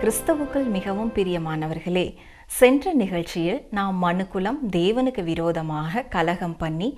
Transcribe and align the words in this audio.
கிறிஸ்தவர்கள் 0.00 0.66
மிகவும் 0.70 1.12
பிரியமானவர்களே 1.14 2.14
சென்ற 2.50 2.92
நிகழ்ச்சியில் 2.92 3.60
நாம் 3.70 3.96
மனுக்குலம் 4.04 4.58
தேவனுக்கு 4.70 5.22
விரோதமாக 5.24 6.02
கலகம் 6.02 6.56
பண்ணி 6.56 6.88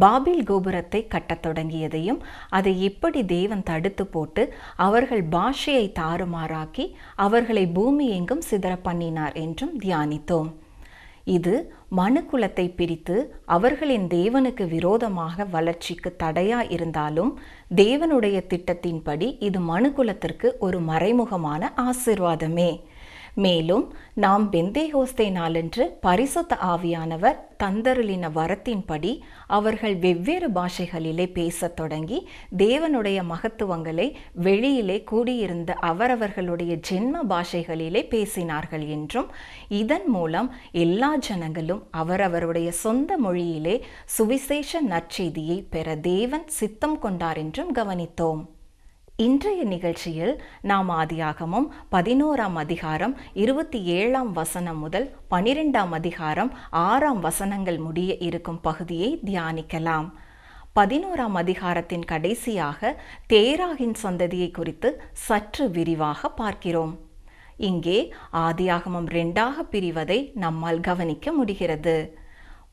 பாபில் 0.00 0.42
கோபுரத்தை 0.42 1.06
கட்டத் 1.06 1.42
தொடங்கியதையும் 1.46 2.20
அதை 2.48 2.72
எப்படி 2.82 3.24
தேவன் 3.24 3.62
தடுத்து 3.62 4.06
போட்டு 4.06 4.54
அவர்கள் 4.76 5.24
பாஷையை 5.30 5.86
தாறுமாறாக்கி 6.00 6.86
அவர்களை 7.16 7.66
பூமி 7.66 8.06
எங்கும் 8.08 8.46
சிதற 8.50 8.74
பண்ணினார் 8.82 9.32
என்றும் 9.32 9.74
தியானித்தோம். 9.84 10.50
இது 11.24 11.54
மனுக்குலத்தை 11.96 12.64
பிரித்து 12.74 13.16
அவர்களின் 13.46 14.06
தேவனுக்கு 14.08 14.68
விரோதமாக 14.68 15.44
வளர்ச்சிக்கு 15.44 16.10
தடையா 16.22 16.60
இருந்தாலும் 16.76 17.32
தேவனுடைய 17.76 18.38
திட்டத்தின்படி 18.52 19.28
இது 19.38 19.60
மனுக்குலத்திற்கு 19.72 20.50
ஒரு 20.58 20.80
மறைமுகமான 20.80 21.72
ஆசிர்வாதமே. 21.86 22.70
மேலும் 23.38 23.84
நாம் 24.14 24.52
பெந்தேகோஸ்தே 24.52 25.30
நாளன்று 25.30 25.84
பரிசுத்த 26.00 26.56
ஆவியானவர் 26.62 27.38
தந்தருளின 27.62 28.30
வரத்தின்படி 28.34 29.12
அவர்கள் 29.46 29.96
வெவ்வேறு 29.96 30.48
பாஷைகளிலே 30.50 31.26
பேசத் 31.32 31.76
தொடங்கி 31.76 32.18
தேவனுடைய 32.58 33.18
மகத்துவங்களை 33.30 34.06
வெளியிலே 34.34 34.98
கூடியிருந்த 35.02 35.72
அவரவர்களுடைய 35.90 36.74
ஜென்ம 36.90 37.22
பாஷைகளிலே 37.28 38.02
பேசினார்கள் 38.14 38.86
என்றும் 38.88 39.30
இதன் 39.68 40.08
மூலம் 40.08 40.50
எல்லா 40.72 41.16
ஜனங்களும் 41.16 41.82
அவரவருடைய 41.90 42.70
சொந்த 42.72 43.18
மொழியிலே 43.24 43.76
சுவிசேஷ 44.04 44.82
நற்செய்தியை 44.82 45.58
பெற 45.70 45.96
தேவன் 45.96 46.46
சித்தம் 46.60 46.98
கொண்டார் 46.98 47.36
என்றும் 47.36 47.74
கவனித்தோம். 47.74 48.42
இன்றைய 49.22 49.64
நிகழ்ச்சியில் 49.64 50.42
நாம் 50.62 50.90
ஆதியாகமும் 50.90 51.66
பதினோராம் 51.90 52.54
அதிகாரம் 52.54 53.16
இருபத்தி 53.34 53.84
ஏழாம் 53.84 54.32
வசனம் 54.32 54.78
முதல் 54.78 55.16
பனிரெண்டாம் 55.30 55.90
அதிகாரம் 55.90 56.54
ஆறாம் 56.70 57.20
வசனங்கள் 57.20 57.78
முடிய 57.78 58.16
இருக்கும் 58.16 58.60
பகுதியை 58.60 59.20
தியானிக்கலாம். 59.24 60.10
பதினோராம் 60.74 61.34
அதிகாரத்தின் 61.34 62.04
கடைசியாக 62.04 63.02
தேராகின் 63.28 63.96
சந்ததியை 64.02 64.50
குறித்து 64.50 65.02
சற்று 65.12 65.70
விரிவாக 65.70 66.28
பார்க்கிறோம். 66.28 67.00
இங்கே 67.56 68.14
ஆதியாகமம் 68.32 69.10
ரெண்டாக 69.18 69.66
பிரிவதை 69.70 70.32
நம்மால் 70.34 70.80
கவனிக்க 70.80 71.32
முடிகிறது. 71.32 72.17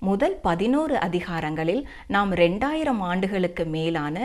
முதல் 0.08 0.36
பதினோரு 0.48 0.96
அதிகாரங்களில் 1.06 1.84
நாம் 2.16 2.32
ரெண்டாயிரம் 2.42 3.02
ஆண்டுகளுக்கு 3.10 3.64
மேலான 3.76 4.16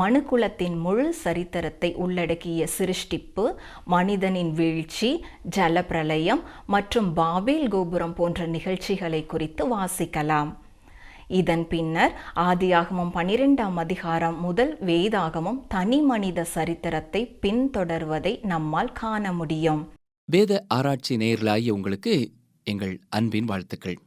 மனுக்குலத்தின் 0.00 0.76
முழு 0.84 1.06
சரித்திரத்தை 1.24 1.90
உள்ளடக்கிய 2.04 2.68
சிருஷ்டிப்பு 2.76 3.44
மனிதனின் 3.94 4.52
வீழ்ச்சி 4.60 5.10
ஜலப்பிரளயம் 5.56 6.44
மற்றும் 6.74 7.08
பாபேல் 7.20 7.68
கோபுரம் 7.68 8.14
போன்ற 8.20 8.46
நிகழ்ச்சிகளை 8.56 9.22
குறித்து 9.32 9.64
வாசிக்கலாம். 9.74 10.52
இதன் 11.40 11.66
பின்னர் 11.70 12.12
ஆதியாகமம் 12.48 13.12
பனிரெண்டாம் 13.16 13.78
அதிகாரம் 13.84 14.36
முதல் 14.40 14.72
வேதாகமம் 14.88 15.60
தனி 15.74 16.00
மனித 16.10 16.44
சரித்திரத்தை 16.56 17.22
பின்தொடர்வதை 17.44 18.34
நம்மால் 18.52 18.92
காண 19.02 19.32
முடியும். 19.40 19.82
வேத 20.28 20.52
ஆராய்ச்சி 20.76 21.16
நேயர்களாகிய 21.16 21.76
உங்களுக்கு 21.78 22.14
எங்கள் 22.66 22.94
அன்பின் 23.18 23.48
வாழ்த்துக்கள். 23.50 23.98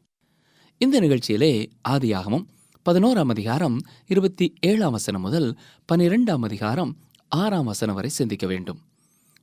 இந்த 0.82 1.00
நிகழ்ச்சியிலே 1.02 1.70
ஆதியாகமும் 1.90 2.46
பதினோராம் 2.86 3.30
அதிகாரம் 3.30 3.82
இருபத்தி 4.08 4.54
ஏழாம் 4.60 4.92
வசனம் 4.92 5.22
முதல் 5.22 5.58
பனிரெண்டாம் 5.92 6.40
அதிகாரம் 6.40 6.98
ஆறாம் 7.28 7.66
வசனம் 7.66 7.96
வரை 7.96 8.10
சிந்திக்க 8.10 8.48
வேண்டும். 8.48 8.80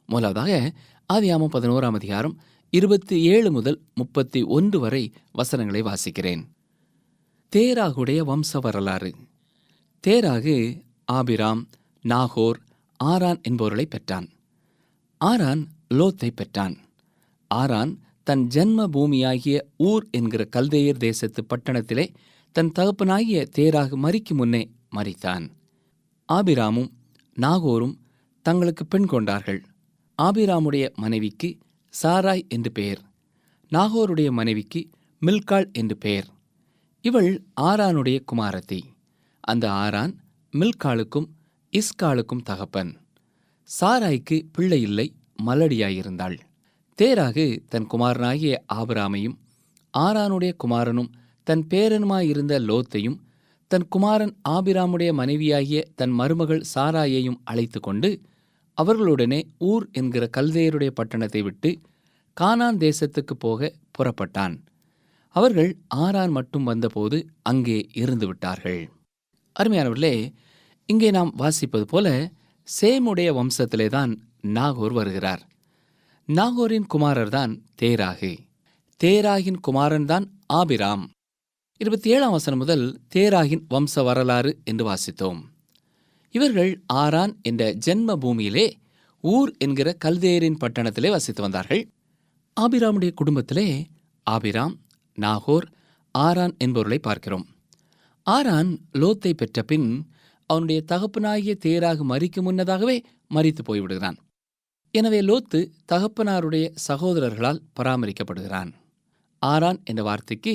முதலாவதாக 0.07 0.73
ஆதியாமம் 1.13 1.53
பதினோராம் 1.53 1.95
அதிகாரம் 1.95 2.39
இருபத்தி 2.71 3.23
ஏழு 3.23 3.53
முதல் 3.53 3.81
முப்பத்தி 3.95 4.43
ஒன்று 4.43 4.81
வரை 4.81 5.13
வசனங்களை 5.33 5.83
வாசிக்கிறேன். 5.83 6.47
தேராகுடைய 7.57 8.21
வம்ச 8.31 8.61
வரலாறு 8.61 9.15
தேராகு 10.07 10.81
ஆபிராம் 11.05 11.69
நாகோர் 12.01 12.59
ஆரான் 12.97 13.41
என்பவர்களை 13.43 13.87
பெற்றான். 13.87 14.29
ஆரான் 15.19 15.69
லோத்தை 15.95 16.31
பெற்றான். 16.35 16.77
ஆரான் 17.49 17.99
தன் 18.27 18.49
ஜன்ம 18.55 18.87
பூமியாகிய 18.87 19.61
ஊர் 19.77 20.07
என்கிற 20.11 20.49
கல்தேயர் 20.57 20.97
தேசத்து 20.97 21.47
பட்டணத்திலே 21.47 22.15
தன் 22.53 22.73
தகப்பனாகிய 22.79 23.47
தேராகு 23.59 23.97
மறிக்கு 23.97 24.35
முன்னே 24.35 24.71
மறித்தான். 24.97 25.51
ஆபிராமும் 26.33 26.91
நாகோரும் 27.41 27.95
தங்களுக்கு 28.43 28.87
பெண் 28.87 29.07
கொண்டார்கள். 29.07 29.65
ஆபிராமுடைய 30.23 30.95
மனைவிக்கு 30.95 31.59
சாராய் 32.03 32.49
என்று 32.49 32.73
பெயர். 32.73 33.01
நாகோருடைய 33.71 34.31
மனைவிக்கு 34.31 34.91
மில்காள் 35.27 35.73
என்று 35.73 35.97
பெயர். 35.97 36.27
இவள் 37.01 37.45
ஆரானுடைய 37.61 38.25
குமாரத்தி. 38.33 38.81
அந்த 39.41 39.73
ஆரான் 39.73 40.19
மில்காளுக்கும் 40.53 41.29
இஸ்காளுக்கும் 41.73 42.43
தகப்பன். 42.45 42.97
சாராய்க்கு 43.81 44.43
பிள்ளை 44.53 44.83
இல்லை 44.83 45.15
மலடியாயிருந்தாள். 45.47 46.39
தேராகு 46.99 47.65
தன் 47.69 47.87
குமாரனாகிய 47.87 48.55
ஆபிராமையும் 48.75 49.35
ஆரானுடைய 49.95 50.53
குமாரனும் 50.57 51.11
தன் 51.45 51.65
பேரனுமாயிருந்த 51.71 52.55
லோத்தையும் 52.69 53.19
தன் 53.69 53.89
குமாரன் 53.89 54.33
ஆபிராமுடைய 54.49 55.13
மனைவியாகிய 55.13 55.81
தன் 55.95 56.11
மருமகள் 56.11 56.63
சாராயையும் 56.75 57.39
அழைத்து 57.45 57.81
கொண்டு 57.81 58.11
அவர்களுடனே 58.79 59.41
ஊர் 59.59 59.89
என்கிற 59.93 60.29
கல்தேயருடைய 60.37 60.91
பட்டணத்தை 60.91 61.43
விட்டு 61.43 61.71
கானான் 62.41 62.79
தேசத்துக்கு 62.79 63.35
போக 63.39 63.73
புறப்பட்டான். 63.99 64.55
அவர்கள் 65.31 65.71
ஆரான் 65.87 66.31
மட்டும் 66.31 66.65
வந்தபோது 66.65 67.19
அங்கே 67.43 67.79
இருந்து 67.93 68.27
விட்டார்கள் 68.27 68.81
அருமையானவர்களே 69.57 70.35
இங்கே 70.89 71.11
நாம் 71.11 71.33
வாசிப்பது 71.39 71.83
போல 71.83 72.33
சேமுடைய 72.81 73.29
வம்சத்திலே 73.33 73.89
தான் 73.89 74.13
நாகூர் 74.41 74.93
வருகிறார். 74.93 75.43
நாகோரின் 76.29 76.87
குமாரர் 76.87 77.29
தான் 77.29 77.67
தேராகி. 77.83 78.39
தேராகின் 79.05 79.61
குமாரன் 79.61 80.05
தான் 80.05 80.33
ஆபிராம். 80.53 81.05
இருபத்தி 81.77 82.11
ஏழாம் 82.11 82.31
வசனம் 82.31 82.59
முதல் 82.59 83.01
தேராகின் 83.15 83.63
வம்ச 83.71 84.05
வரலாறு 84.05 84.59
என்று 84.65 84.85
வாசித்தோம். 84.91 85.41
இவர்கள் 86.31 86.81
ஆரான் 86.87 87.41
என்ற 87.43 87.75
ஜென்ம 87.75 88.17
பூமியிலே 88.17 88.77
ஊர் 89.21 89.55
என்கிற 89.59 89.97
கல்தேரின் 90.05 90.59
பட்டணத்திலே 90.61 91.11
வசித்து 91.11 91.43
வந்தார்கள். 91.43 91.89
ஆபிராமுடைய 92.61 93.15
குடும்பத்திலே 93.15 93.87
ஆபிராம் 94.23 94.77
நாகோர் 95.15 95.69
ஆரான் 96.11 96.57
என்பவர்களை 96.65 96.99
பார்க்கிறோம். 96.99 97.47
ஆரான் 98.23 98.81
லோத்தை 98.93 99.33
பெற்ற 99.33 99.63
பின் 99.63 100.11
அவனுடைய 100.47 100.83
தகப்பனாகிய 100.89 101.55
தேராகு 101.65 102.05
மறிக்கும் 102.09 102.43
முன்னதாகவே 102.43 103.03
மறித்து 103.35 103.63
போய்விடுகிறான். 103.67 104.17
எனவே 104.99 105.21
லோத்து 105.21 105.61
தகப்பனாருடைய 105.93 106.67
சகோதரர்களால் 106.89 107.63
பராமரிக்கப்படுகிறான். 107.77 108.71
ஆரான் 109.43 109.79
என்ற 109.85 110.03
வார்த்தைக்கு 110.03 110.55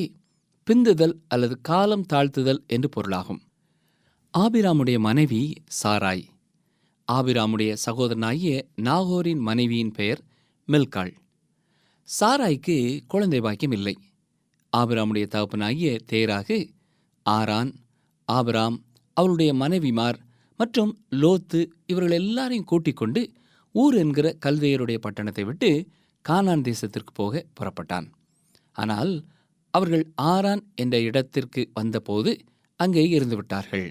பிந்துதல் 0.68 1.16
அல்லது 1.28 1.56
காலம் 1.62 2.06
தாழ்த்துதல் 2.14 2.62
என்று 2.68 2.90
பொருளாகும். 2.90 3.42
ஆபிராமுடைய 4.34 5.00
மனைவி 5.00 5.42
சாராய். 5.84 6.24
ஆபிராமுடைய 7.08 7.72
சகோதரனாகிய 7.86 8.54
நாகோரின் 8.82 9.42
மனைவியின் 9.50 9.92
பெயர் 9.92 10.22
மில்காள். 10.68 11.14
சாராய்க்கு 12.20 12.78
குழந்தை 13.08 13.42
பாக்கியம் 13.42 13.72
இல்லை. 13.72 13.96
ஆபிராமுடைய 14.74 15.26
தகப்பனாகிய 15.28 15.92
தேராகு 16.12 16.58
ஆரான் 17.26 17.72
ஆபிராம் 18.28 18.78
அவருடைய 19.18 19.52
மனைவிமார் 19.54 20.18
மற்றும் 20.60 20.92
லோத்து 21.22 21.60
இவர்கள் 21.86 22.12
எல்லாரையும் 22.12 22.70
கூட்டிக் 22.72 22.96
கொண்டு 22.96 23.22
ஊர் 23.76 23.96
என்கிற 23.96 24.28
கல்தையருடைய 24.46 24.98
பட்டணத்தை 25.06 25.44
விட்டு 25.46 25.70
கானான் 26.26 26.66
தேசத்திற்கு 26.70 27.12
போக 27.14 27.44
புறப்பட்டான். 27.58 28.08
ஆனால் 28.76 29.14
அவர்கள் 29.74 30.06
ஆரான் 30.32 30.64
என்ற 30.76 30.96
இடத்திற்கு 31.00 31.62
வந்தபோது 31.74 32.32
அங்கே 32.80 33.04
இருந்து 33.10 33.36
விட்டார்கள் 33.36 33.88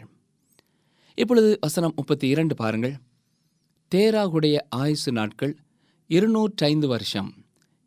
இப்பொழுது 1.19 1.51
வசனம் 1.61 1.95
முப்பத்தி 1.97 2.27
இரண்டு 2.29 2.55
பாருங்கள். 2.55 2.97
தேராகுடைய 3.93 4.57
ஆயுசு 4.83 5.11
நாட்கள் 5.13 5.55
இருநூற்றைந்து 6.11 6.87
வருஷம். 6.89 7.31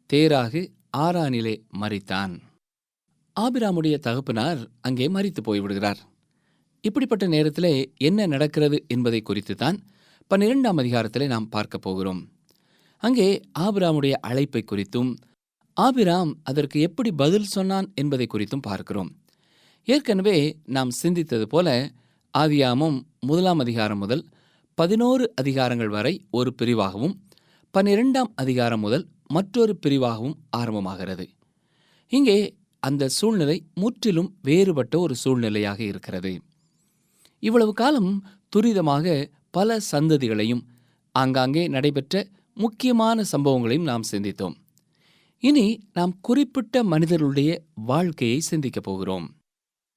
தேராகு 0.10 0.62
ஆரானிலே 0.98 1.56
மறித்தான் 1.82 2.34
ஆபிராமுடைய 3.36 3.96
தகப்பனார் 3.98 4.60
அங்கே 4.82 5.06
மறித்து 5.08 5.42
போய்விடுகிறார். 5.46 6.02
இப்படிப்பட்ட 6.84 7.26
நேரத்திலே 7.28 7.74
என்ன 8.08 8.26
நடக்கிறது 8.26 8.78
என்பதை 8.88 9.22
குறித்து 9.22 9.56
தான் 9.56 9.78
பன்னிரெண்டாம் 10.32 10.80
அதிகாரத்திலே 10.82 11.26
நாம் 11.28 11.50
பார்க்க 11.50 11.78
போகிறோம். 11.78 12.22
அங்கே 13.04 13.28
ஆபிராமுடைய 13.60 14.14
அழைப்பை 14.20 14.62
குறித்தும் 14.66 15.10
ஆபிராம் 15.78 16.32
அதற்கு 16.44 16.78
எப்படி 16.80 17.10
பதில் 17.12 17.50
சொன்னான் 17.56 17.88
என்பதை 17.96 18.28
குறித்தும் 18.28 18.64
பார்க்கிறோம். 18.68 19.10
ஏற்கனவே 19.88 20.38
நாம் 20.76 20.92
சிந்தித்தது 21.02 21.44
போல 21.44 21.68
ஆதியாமும் 22.34 22.98
முதலாம் 23.20 23.60
அதிகாரம் 23.60 23.98
முதல் 23.98 24.24
பதினோரு 24.78 25.26
அதிகாரங்கள் 25.42 25.92
வரை 25.98 26.14
ஒரு 26.32 26.54
பிரிவாகவும் 26.62 27.16
பன்னிரெண்டாம் 27.74 28.32
அதிகாரம் 28.36 28.80
முதல் 28.80 29.06
மற்றொரு 29.28 29.76
பிரிவாகவும் 29.86 30.38
ஆரம்பமாகிறது. 30.58 31.28
இங்கே 32.12 32.40
அந்த 32.80 33.12
சூழ்நிலை 33.20 33.58
முற்றிலும் 33.76 34.32
வேறுபட்ட 34.42 34.96
ஒரு 35.00 35.16
சூழ்நிலையாக 35.24 35.80
இருக்கிறது. 35.92 36.34
இவ்வளவு 37.40 37.74
காலம் 37.74 38.12
துரிதமாக 38.56 39.06
பல 39.54 39.78
சந்ததிகளையும் 39.92 40.64
ஆங்காங்கே 41.12 41.68
நடைபெற்ற 41.68 42.28
முக்கியமான 42.54 43.24
சம்பவங்களையும் 43.32 43.90
நாம் 43.92 44.10
சிந்தித்தோம். 44.12 44.56
இனி 45.44 45.66
நாம் 45.94 46.14
குறிப்பிட்ட 46.22 46.84
மனிதர்களுடைய 46.84 47.62
வாழ்க்கையை 47.74 48.40
சிந்திக்கப் 48.40 48.84
போகிறோம். 48.84 49.36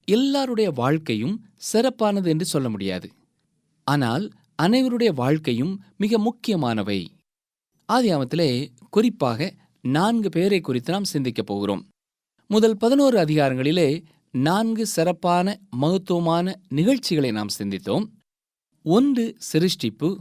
எல்லாருடைய 0.04 0.70
வாழ்க்கையும் 0.70 1.36
சிறப்பானது 1.72 2.28
என்று 2.28 2.44
சொல்ல 2.44 2.68
முடியாது. 2.68 3.08
ஆனால் 3.84 4.30
அனைவருடைய 4.62 5.14
வாழ்க்கையும் 5.14 5.82
மிக 5.96 6.18
முக்கியமானவை. 6.18 6.98
ஆதியாமத்திலே 7.92 8.68
குறிப்பாக 8.90 9.54
நான்கு 9.82 10.28
பேரை 10.28 10.60
குறித்து 10.60 10.92
நாம் 10.92 11.04
சிந்திக்கப் 11.04 11.46
போகிறோம். 11.46 11.82
முதல் 12.50 12.76
பதினோரு 12.76 13.18
அதிகாரங்களிலே 13.18 14.04
நான்கு 14.32 14.86
சிறப்பான 14.86 15.60
மகத்துவமான 15.70 16.60
நிகழ்ச்சிகளை 16.68 17.30
நாம் 17.30 17.56
சிந்தித்தோம். 17.58 18.06
ஒன்று 18.88 19.36
சிருஷ்டிப்பு 19.52 20.16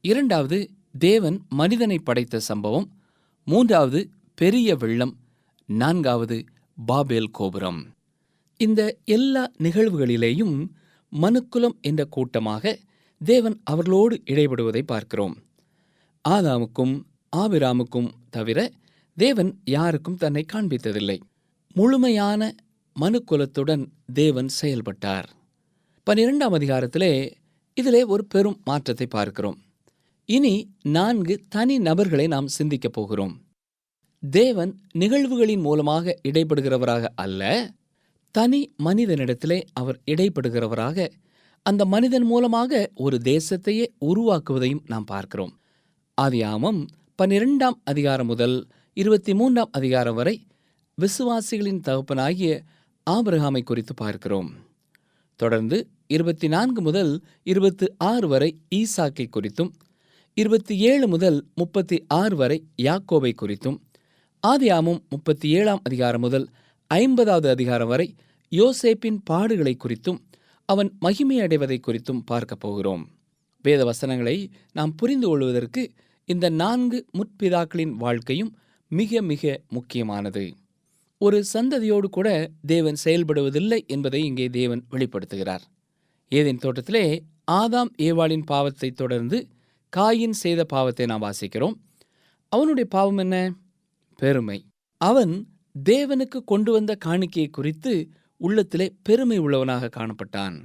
இரண்டாவது 0.00 0.70
தேவன் 0.98 1.42
மனிதனை 1.48 1.98
படைத்த 1.98 2.38
சம்பவம் 2.38 3.00
மூன்றாவது 3.44 4.10
பெரிய 4.34 4.76
வெள்ளம் 4.76 5.16
நான்காவது 5.66 6.44
பாபேல் 6.86 7.30
கோபுரம். 7.30 7.88
இந்த 8.56 8.98
எல்லா 9.04 9.50
நிகழ்வுகளிலேயும் 9.58 10.68
மனுக்குலம் 11.12 11.80
என்ற 11.80 12.04
கூட்டமாக 12.04 12.78
தேவன் 13.24 13.60
அவர்களோடு 13.64 14.22
இடைபடுவதை 14.24 14.82
பார்க்கிறோம். 14.82 15.36
ஆதாமுக்கும் 16.28 17.02
ஆபிராமுக்கும் 17.36 18.10
தவிர 18.30 18.70
தேவன் 19.16 19.60
யாருக்கும் 19.64 20.16
தன்னை 20.16 20.44
காண்பித்ததில்லை. 20.52 21.20
முழுமையான 21.74 22.54
மனுக்குலத்துடன் 23.00 23.86
தேவன் 24.12 24.48
செயல்பட்டார். 24.48 25.30
பன்னிரெண்டாம் 26.10 26.56
அதிகாரத்திலே 26.58 27.32
இதிலே 27.80 28.02
ஒரு 28.12 28.24
பெரும் 28.24 28.58
மாற்றத்தை 28.64 29.06
பார்க்கிறோம். 29.06 29.58
இனி 30.28 30.54
நான்கு 30.96 31.34
தனி 31.48 31.76
நபர்களை 31.78 32.26
நாம் 32.26 32.54
சிந்திக்கப் 32.56 32.92
போகிறோம். 32.92 33.34
தேவன் 34.22 34.72
நிகழ்வுகளின் 34.94 35.62
மூலமாக 35.66 36.14
இடைப்படுகிறவராக 36.28 37.04
அல்ல 37.14 37.42
தனி 38.34 38.60
மனிதனிடத்திலே 38.84 39.58
அவர் 39.72 39.98
இடைப்படுகிறவராக 40.06 41.08
அந்த 41.66 41.82
மனிதன் 41.84 42.26
மூலமாக 42.32 42.90
ஒரு 42.94 43.16
தேசத்தையே 43.24 43.86
உருவாக்குவதையும் 44.00 44.84
நாம் 44.86 45.04
பார்க்கிறோம். 45.04 45.52
ஆதியாமம் 46.20 46.80
பன்னிரெண்டாம் 47.22 47.78
அதிகாரம் 47.84 48.26
முதல் 48.26 48.56
இருபத்தி 48.96 49.32
மூன்றாம் 49.34 49.72
அதிகாரம் 49.72 50.14
வரை 50.14 50.36
விசுவாசிகளின் 50.98 51.80
தகப்பனாகிய 51.80 52.52
ஆபிரகாமை 53.10 53.62
குறித்து 53.62 53.94
பார்க்கிறோம். 53.94 54.50
தொடர்ந்து 55.40 55.88
இருபத்தி 56.06 56.48
நான்கு 56.48 56.80
முதல் 56.82 57.12
இருபத்தி 57.42 57.86
ஆறு 57.98 58.28
வரை 58.28 58.50
ஈசாக்கை 58.74 59.26
குறித்தும் 59.36 59.70
இருபத்தி 60.34 60.78
ஏழு 60.78 61.08
முதல் 61.08 61.38
முப்பத்தி 61.54 62.04
ஆறு 62.08 62.36
வரை 62.36 62.58
யாக்கோபை 62.82 63.32
குறித்தும் 63.42 63.78
ஆதியாமும் 64.46 65.00
முப்பத்தி 65.08 65.48
ஏழாம் 65.48 65.80
அதிகாரம் 65.84 66.20
முதல் 66.20 66.46
ஐம்பதாவது 66.86 67.48
அதிகாரம் 67.48 67.88
வரை 67.88 68.14
யோசேப்பின் 68.50 69.18
பாடுகளை 69.30 69.74
குறித்தும் 69.84 70.18
அவன் 70.64 70.90
மகிமையடைவதை 71.00 71.78
குறித்தும் 71.86 72.22
பார்க்கப் 72.24 72.60
போகிறோம். 72.60 73.08
வேத 73.62 73.84
வசனங்களை 73.84 74.36
நாம் 74.72 74.94
புரிந்து 74.94 75.28
கொள்வதற்கு 75.28 75.90
இந்த 76.24 76.48
நான்கு 76.48 77.06
முற்பிதாக்களின் 77.12 77.94
வாழ்க்கையும் 77.96 78.52
மிக 78.88 79.22
மிக 79.22 79.60
முக்கியமானது. 79.68 80.54
ஒரு 81.20 81.44
சந்ததியோடு 81.52 82.08
கூட 82.08 82.28
தேவன் 82.66 82.96
செயல்படுவதில்லை 83.04 83.86
என்பதை 83.86 84.24
இங்கே 84.24 84.48
தேவன் 84.48 84.82
வெளிப்படுத்துகிறார். 84.90 85.64
ஏதேன் 86.28 86.56
தோட்டத்திலே 86.56 87.24
ஆதாம் 87.50 87.90
ஏவாளின் 87.98 88.44
பாவத்தை 88.44 88.90
தொடர்ந்து 88.90 89.38
காயின் 89.96 90.36
செய்த 90.42 90.64
பாவத்தை 90.64 91.06
நாம் 91.06 91.22
வாசிக்கிறோம். 91.22 91.76
அவனுடைய 92.48 92.88
பாவம் 92.88 93.16
என்ன? 93.16 93.52
பெருமை. 94.16 94.58
அவன் 94.96 95.34
தேவனுக்கு 95.88 96.38
கொண்டு 96.44 96.72
வந்த 96.72 96.96
காணிக்கையை 97.04 97.50
குறித்து 97.50 97.92
உள்ளத்திலே 98.36 98.94
பெருமை 99.02 99.38
உள்ளவனாக 99.38 99.90
காணப்பட்டான். 99.96 100.56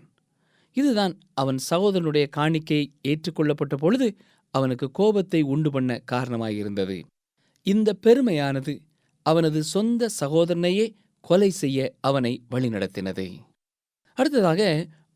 இதுதான் 0.74 1.19
அவன் 1.34 1.60
சகோதரனுடைய 1.69 2.28
காணிக்கை 2.30 2.94
ஏற்றுக்கொள்ளப்பட்ட 3.01 3.75
பொழுது 3.75 4.16
அவனுக்கு 4.54 4.92
கோபத்தை 4.92 5.42
உண்டு 5.42 5.72
பண்ண 5.72 6.01
காரணமாயிருந்தது. 6.12 6.98
இந்த 7.63 7.94
பெருமையானது 7.94 8.74
அவனது 9.25 9.60
சொந்த 9.63 10.10
சகோதரனையே 10.19 10.86
கொலை 11.22 11.50
செய்ய 11.62 11.80
அவனை 12.01 12.33
வழிநடத்தினது. 12.51 13.27
அடுத்ததாக 14.18 14.62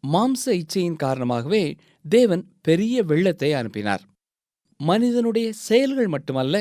மாம்ச 0.04 0.46
இச்சையின் 0.52 0.96
காரணமாகவே 0.96 1.64
தேவன் 2.06 2.44
பெரிய 2.62 3.04
வெள்ளத்தை 3.04 3.50
அனுப்பினார். 3.54 4.04
மனிதனுடைய 4.80 5.48
செயல்கள் 5.68 6.08
மட்டுமல்ல 6.08 6.56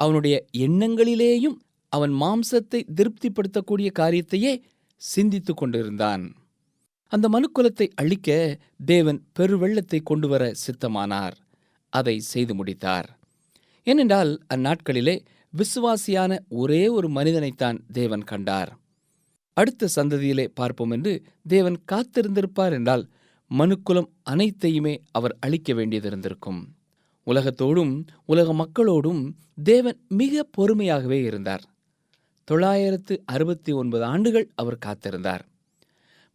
அவனுடைய 0.00 0.36
எண்ணங்களிலேயும் 0.58 1.56
அவன் 1.92 2.12
மாம்சத்தை 2.22 2.80
திருப்திப்படுத்தக்கூடிய 2.96 3.88
காரியத்தையே 3.98 4.52
சிந்தித்துக் 5.02 5.56
கொண்டிருந்தான். 5.56 6.24
அந்த 7.12 7.26
மனுக்குலத்தை 7.28 7.86
அழிக்க 7.94 8.58
தேவன் 8.84 9.20
பெருவெள்ளத்தை 9.38 10.00
கொண்டு 10.02 10.28
வர 10.28 10.52
சித்தமானார். 10.64 11.36
அதை 11.92 12.16
செய்து 12.32 12.54
முடித்தார். 12.54 13.08
ஏனென்றால் 13.86 14.32
அந்நாட்களிலே 14.54 15.16
விசுவாசியான 15.56 16.38
ஒரே 16.48 16.88
ஒரு 16.88 17.08
மனிதனைத்தான் 17.08 17.78
தேவன் 17.92 18.24
கண்டார். 18.24 18.78
அடுத்த 19.52 19.88
சந்ததியிலே 19.96 20.46
பார்ப்போம் 20.54 20.90
என்று 20.90 21.22
தேவன் 21.46 21.78
காத்திருந்திருப்பார் 21.92 22.72
என்றால் 22.72 23.08
மனுக்குலம் 23.50 24.08
அனைத்தையுமே 24.22 25.02
அவர் 25.10 25.36
அழிக்க 25.40 25.72
வேண்டியதிருந்திருக்கும். 25.72 26.60
உலகத்தோடும் 27.26 28.06
உலக 28.24 28.52
மக்களோடும் 28.52 29.32
தேவன் 29.62 29.98
மிக 30.08 30.48
பொறுமையாகவே 30.58 31.24
இருந்தார். 31.24 31.64
தொள்ளாயிரத்து 32.44 33.22
அறுபத்தி 33.24 33.72
ஒன்பது 33.72 34.04
ஆண்டுகள் 34.04 34.50
அவர் 34.54 34.78
காத்திருந்தார். 34.86 35.40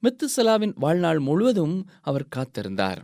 மெத்துசலாவின் 0.03 0.73
வாழ்நாள் 0.75 1.19
முழுவதும் 1.19 1.87
அவர் 2.01 2.27
காத்திருந்தார். 2.35 2.97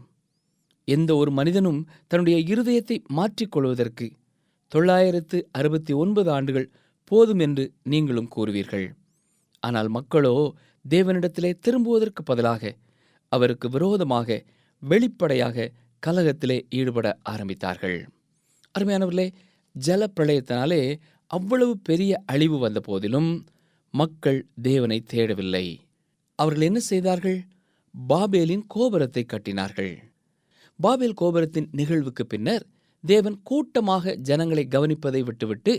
எந்த 0.86 1.16
ஒரு 1.16 1.32
மனிதனும் 1.32 1.88
தன்னுடைய 2.08 2.56
இருதயத்தை 2.56 2.98
மாற்றிக்கொள்வதற்கு 3.16 4.12
தொள்ளாயிரத்து 4.72 5.38
அறுபத்தி 5.52 5.94
ஒன்பது 5.94 6.32
ஆண்டுகள் 6.32 6.72
போதும் 7.04 7.40
என்று 7.40 7.64
நீங்களும் 7.84 8.30
கூறுவீர்கள். 8.36 8.88
ஆனால் 9.60 9.90
மக்களோ 9.90 10.36
தேவனிடத்திலே 10.90 11.52
திரும்புவதற்கு 11.60 12.24
பதிலாக 12.24 12.74
அவருக்கு 13.32 13.68
விரோதமாக 13.70 14.38
வெளிப்படையாக 14.84 15.72
கலகத்திலே 16.04 16.58
ஈடுபட 16.70 17.08
ஆரம்பித்தார்கள். 17.30 18.00
அருமையானவர்களே 18.76 19.28
ஜல 19.76 20.08
பிரளயத்தினாலே 20.16 20.82
அவ்வளவு 21.32 21.74
பெரிய 21.78 22.12
அழிவு 22.26 22.58
வந்த 22.58 22.80
போதிலும் 22.80 23.46
மக்கள் 23.94 24.40
தேவனை 24.62 24.98
தேடவில்லை. 25.14 25.66
அவர்கள் 26.36 26.62
என்ன 26.62 26.80
செய்தார்கள்? 26.80 27.40
பாபேலின் 27.94 28.66
கோபுரத்தை 28.68 29.24
கட்டினார்கள். 29.26 29.94
பாபேல் 30.80 31.20
கோபுரத்தின் 31.22 31.70
நிகழ்வுக்கு 31.72 32.26
பின்னர் 32.26 32.66
தேவன் 33.04 33.38
கூட்டமாக 33.44 34.16
ஜனங்களை 34.16 34.68
கவனிப்பதை 34.70 35.22
விட்டுவிட்டு 35.24 35.74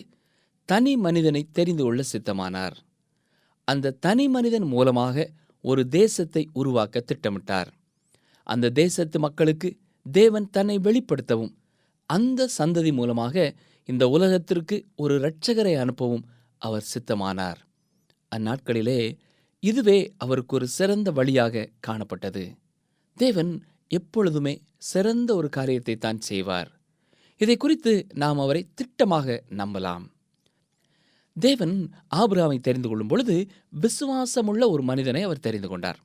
தனி 0.64 0.96
மனிதனை 0.96 1.48
தெரிந்து 1.52 1.82
கொள்ள 1.82 2.02
சித்தமானார். 2.12 2.76
அந்த 3.64 3.90
தனி 3.90 4.28
மனிதன் 4.28 4.62
மூலமாக 4.62 5.30
ஒரு 5.60 5.88
தேசத்தை 5.88 6.48
உருவாக்க 6.52 7.00
திட்டமிட்டார். 7.00 7.70
அந்த 8.42 8.70
தேசத்து 8.70 9.18
மக்களுக்கு 9.18 9.68
தேவன் 10.06 10.50
தன்னை 10.50 10.78
வெளிப்படுத்தவும் 10.78 11.52
அந்த 12.06 12.48
சந்ததி 12.58 12.92
மூலமாக 12.92 13.54
இந்த 13.84 14.08
உலகத்திற்கு 14.08 14.76
ஒரு 14.94 15.14
இரட்சகரை 15.20 15.74
அனுப்பவும் 15.84 16.24
அவர் 16.58 16.88
சித்தமானார். 16.94 17.60
அந்நாட்களிலே 18.32 19.00
இதுவே 19.62 19.98
அவருக்கு 20.18 20.56
ஒரு 20.56 20.66
சிறந்த 20.66 21.10
வழியாக 21.10 21.70
காணப்பட்டது. 21.86 22.44
தேவன் 23.16 23.52
எப்பொழுதுமே 23.88 24.54
சிறந்த 24.78 25.34
ஒரு 25.34 25.48
காரியத்தை 25.48 25.96
தான் 25.96 26.20
செய்வார். 26.20 26.70
இதை 27.42 27.56
குறித்து 27.56 28.06
நாம் 28.14 28.38
அவரை 28.38 28.68
திட்டமாக 28.74 29.40
நம்பலாம். 29.50 30.04
தேவன் 31.40 31.90
ஆபிராமை 32.16 32.60
தெரிந்து 32.60 32.88
கொள்ளும் 32.88 33.06
பொழுது 33.06 33.46
விசுவாசமுள்ள 33.80 34.68
ஒரு 34.68 34.82
மனிதனை 34.82 35.22
அவர் 35.22 35.40
தெரிந்து 35.40 35.68
கொண்டார். 35.68 35.98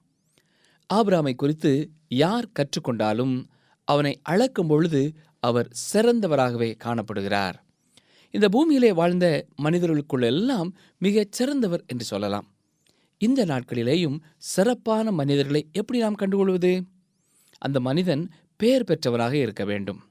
ஆபிராமை 0.94 1.36
குறித்து 1.36 1.92
யார் 2.08 2.52
கற்றுக்கொண்டாலும் 2.60 3.46
அவனை 3.84 4.20
அளக்கும் 4.24 4.68
பொழுது 4.68 5.14
அவர் 5.40 5.72
சிறந்தவராகவே 5.94 6.76
காணப்படுகிறார். 6.84 7.54
இந்த 8.32 8.50
பூமியிலே 8.50 8.92
வாழ்ந்த 8.94 9.46
மனிதர்களுக்குள்ளெல்லாம் 9.64 10.70
மிகச் 10.98 11.32
சிறந்தவர் 11.32 11.84
என்று 11.88 12.06
சொல்லலாம். 12.06 12.48
இந்த 13.18 13.46
நாட்களிலேயும் 13.46 14.20
சிறப்பான 14.38 15.12
மனிதர்களை 15.12 15.70
எப்படி 15.72 16.00
நாம் 16.00 16.16
கண்டுகொள்வது? 16.16 16.84
அந்த 17.58 17.80
மனிதன் 17.80 18.30
பெயர் 18.56 18.84
பெற்றவராக 18.84 19.32
இருக்க 19.32 19.66
வேண்டும். 19.66 20.04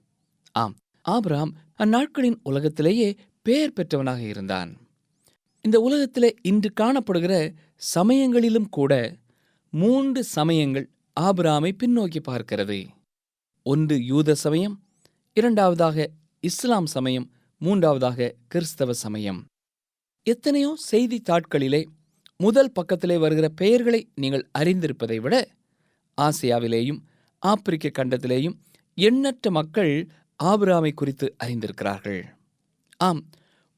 ஆம். 0.52 0.74
ஆபிரகாம் 1.06 1.52
அந்நாட்களின் 1.78 2.38
உலகத்திலேயே 2.42 3.08
பெயர் 3.46 3.72
பெற்றவனாக 3.72 4.22
இருந்தான். 4.22 4.70
இந்த 5.64 5.76
உலகத்தில் 5.80 6.28
இன்று 6.42 6.70
காணப்படுகிற 6.80 7.34
சமயங்களிலும் 7.94 8.68
கூட 8.68 8.92
மூன்று 9.72 10.20
சமயங்கள் 10.36 10.86
ஆபிரகாமை 11.20 11.70
பின்னோக்கி 11.82 12.20
பார்க்கிறது. 12.30 12.78
ஒன்று 13.66 13.96
யூத 14.04 14.34
சமயம் 14.34 14.76
இரண்டாவதாக 15.36 16.06
இஸ்லாம் 16.44 16.86
சமயம் 16.86 17.26
மூன்றாவதாக 17.60 18.34
கிறிஸ்தவ 18.48 18.92
சமயம். 19.04 19.40
எத்தனையோ 20.26 20.70
செய்தித்தாட்களிலே 20.90 21.82
முதல் 22.40 22.72
பக்கத்திலே 22.72 23.16
வருகிற 23.16 23.46
பெயர்களை 23.60 24.00
நீங்கள் 24.14 24.48
அறிந்திருப்பதை 24.58 25.18
விட 25.20 25.34
ஆசியாவிலேயும் 26.18 27.00
ஆப்பிரிக்க 27.42 27.86
கண்டத்திலேயும் 27.98 28.56
எண்ணற்ற 28.98 29.50
மக்கள் 29.50 29.92
ஆபிராமை 30.44 30.94
குறித்து 30.94 31.36
அறிந்திருக்கிறார்கள். 31.44 32.24
ஆம் 32.96 33.24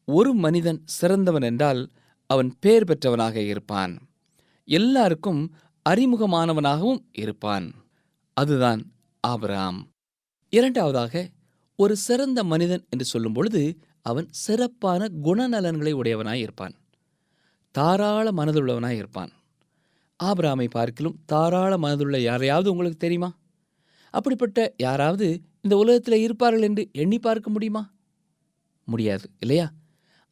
ஒரு 0.05 0.35
மனிதன் 0.35 0.83
சிறந்தவன் 0.85 1.43
என்றால் 1.43 1.91
அவன் 2.27 2.57
பெயர் 2.61 2.85
பெற்றவனாக 2.85 3.35
இருப்பான். 3.35 4.09
எல்லாருக்கும் 4.65 5.55
அறிமுகமானவனாகவும் 5.89 7.05
இருப்பான். 7.13 7.73
அதுதான் 8.33 8.93
ஆபிராம் 9.21 9.89
இரண்டாவதாக 10.49 11.31
ஒரு 11.77 11.97
சிறந்த 11.97 12.45
மனிதன் 12.45 12.87
என்று 12.91 13.05
சொல்லும் 13.05 13.33
பொழுது 13.33 13.79
அவன் 14.03 14.27
சிறப்பான 14.31 15.09
குணநலன்களை 15.23 15.93
உடையவனாய் 15.95 16.41
இருப்பான். 16.41 16.75
தாராள 17.71 18.33
மனதுள்ளவனாய் 18.33 18.97
இருப்பான். 18.97 19.31
ஆபிராமை 20.25 20.71
பார்க்கிலும் 20.71 21.23
தாராள 21.27 21.79
மனதுள்ள 21.79 22.19
யாரையாவது 22.19 22.71
உங்களுக்கு 22.71 22.99
தெரியுமா? 22.99 23.39
அப்படிப்பட்ட 24.11 24.75
யாராவது 24.77 25.48
இந்த 25.61 25.77
உலகத்தில் 25.77 26.23
இருப்பார்கள் 26.23 26.63
என்று 26.63 26.89
எண்ணி 26.93 27.19
பார்க்க 27.19 27.51
முடியுமா? 27.51 27.95
முடியாது 28.85 29.31
இல்லையா? 29.39 29.73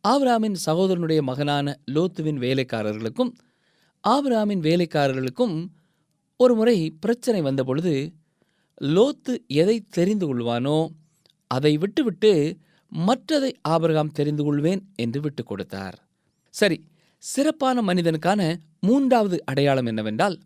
ஆபிராமின் 0.09 0.57
சகோதரனுடைய 0.67 1.23
மகனான 1.23 1.81
லோத்துவின் 1.91 2.39
வேலைக்காரர்களுக்கும் 2.39 3.33
ஆபிராமின் 4.05 4.61
வேலைக்காரர்களுக்கும் 4.61 5.67
ஒரு 6.37 6.55
முறை 6.55 6.97
பிரச்சனை 7.01 7.41
வந்தபொழுது 7.43 8.15
லோத்து 8.83 9.47
எதை 9.47 9.85
தெரிந்து 9.89 10.27
கொள்வானோ 10.27 10.89
அதை 11.51 11.77
விட்டுவிட்டு 11.77 12.59
மற்றதை 12.93 13.53
ஆபிரகாம் 13.63 14.13
தெரிந்து 14.13 14.45
கொள்வேன் 14.45 14.93
என்று 14.97 15.21
விட்டு 15.21 15.43
கொடுத்தார். 15.45 15.97
சரி 16.51 16.85
சிறப்பான 17.19 17.83
மனிதனுக்கான 17.83 18.57
மூன்றாவது 18.81 19.45
அடையாளம் 19.45 19.87
என்னவென்றால் 19.87 20.37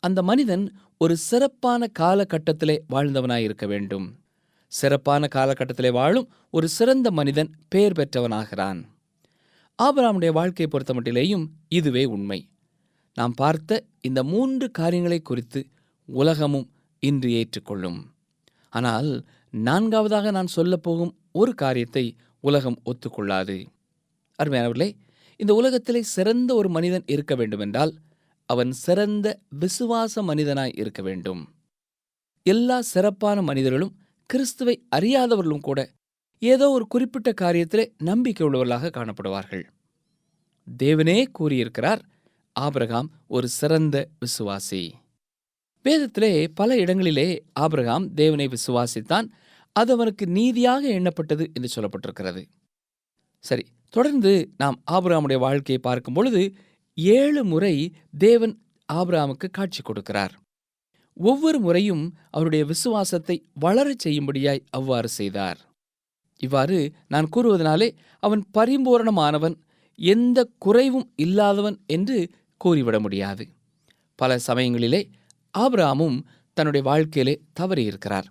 அந்த 0.00 0.22
மனிதன் 0.22 0.64
ஒரு 1.00 1.16
சிறப்பான 1.16 1.86
காலகட்டத்திலே 1.98 2.78
வாழ்ந்தவனாய் 2.90 3.42
இருக்க 3.42 3.66
வேண்டும். 3.66 4.18
சிறப்பான 4.66 5.28
காலகட்டத்திலே 5.34 5.90
வாழும் 5.92 6.30
ஒரு 6.50 6.68
சிறந்த 6.68 7.10
மனிதன் 7.10 7.50
பெயர் 7.68 7.92
பெற்றவனாகிறான். 7.92 8.80
ஆபராமுடைய 9.82 10.32
வாழ்க்கையை 10.32 10.68
பொறுத்தமட்டிலேயும் 10.72 11.46
இதுவே 11.68 12.04
உண்மை. 12.04 12.48
நாம் 13.14 13.34
பார்த்த 13.36 13.84
இந்த 14.00 14.24
மூன்று 14.24 14.70
காரியங்களை 14.70 15.20
குறித்து 15.20 15.66
உலகமும் 16.04 16.70
இன்று 16.98 17.30
ஏற்றுக்கொள்ளும். 17.30 18.00
ஆனால் 18.70 19.24
நான்காவதாக 19.50 20.30
நான் 20.30 20.54
சொல்லப்போகும் 20.56 21.14
ஒரு 21.32 21.54
காரியத்தை 21.54 22.16
உலகம் 22.40 22.82
ஒத்துக்கொள்ளாது. 22.84 23.66
அருமையானவர்களே 24.42 24.90
இந்த 25.36 25.54
உலகத்திலே 25.54 26.02
சிறந்த 26.02 26.54
ஒரு 26.54 26.68
மனிதன் 26.68 27.02
இருக்க 27.06 27.34
வேண்டுமென்றால் 27.34 27.92
அவன் 28.48 28.72
சிறந்த 28.84 29.26
விசுவாச 29.60 30.22
மனிதனாய் 30.22 30.76
இருக்க 30.78 31.00
வேண்டும். 31.02 31.42
எல்லா 32.46 32.78
சிறப்பான 32.92 33.38
மனிதர்களும் 33.42 33.96
கிறிஸ்துவை 34.30 34.74
அறியாதவர்களும் 34.96 35.66
கூட 35.68 35.80
ஏதோ 36.42 36.66
ஒரு 36.70 36.84
குறிப்பிட்ட 36.86 37.28
காரியத்திலே 37.40 37.84
நம்பிக்கை 38.02 38.42
உள்ளவர்களாக 38.46 38.92
காணப்படுவார்கள். 38.92 39.64
தேவனே 40.66 41.18
கூறியிருக்கிறார் 41.32 42.02
ஆபிரகாம் 42.56 43.08
ஒரு 43.26 43.48
சிறந்த 43.48 43.96
விசுவாசி. 44.22 44.82
வேதத்திலே 45.84 46.32
பல 46.54 46.76
இடங்களிலே 46.76 47.28
ஆபிரகாம் 47.52 48.06
தேவனை 48.14 48.46
விசுவாசித்தான் 48.48 49.26
அது 49.76 49.92
அவனுக்கு 49.92 50.24
நீதியாக 50.26 50.82
எண்ணப்பட்டது 50.88 51.44
என்று 51.52 51.68
சொல்லப்பட்டிருக்கிறது. 51.74 52.42
சரி 53.44 53.64
தொடர்ந்து 53.88 54.32
நாம் 54.56 54.78
ஆபிரகாமுடைய 54.90 55.38
வாழ்க்கையை 55.38 55.80
பார்க்கும் 55.82 56.14
பொழுது 56.14 56.42
ஏழு 56.98 57.44
முறை 57.44 57.94
தேவன் 58.18 58.62
ஆபிரகாமுக்கு 58.92 59.50
காட்சி 59.50 59.82
கொடுக்கிறார். 59.82 60.30
ஒவ்வொரு 61.14 61.58
முறையும் 61.60 62.18
அவருடைய 62.30 62.64
விசுவாசத்தை 62.64 63.48
வளரச் 63.60 64.08
செய்யும்படியாய் 64.08 64.66
அவ்வாறு 64.70 65.08
செய்தார். 65.08 65.58
இவ்வாறு 66.38 66.92
நான் 67.08 67.28
கூறுவதனாலே 67.36 67.96
அவன் 68.20 68.42
பரிபூரணமானவன் 68.58 69.56
எந்த 69.94 70.48
குறைவும் 70.58 71.12
இல்லாதவன் 71.16 71.78
என்று 71.86 72.30
கூறிவிட 72.56 73.00
முடியாது. 73.00 73.48
பல 74.14 74.38
சமயங்களிலே 74.46 75.10
ஆபிரகாமும் 75.58 76.24
தன்னுடைய 76.52 76.86
வாழ்க்கையிலே 76.86 77.42
தவறியிருக்கிறார். 77.60 78.24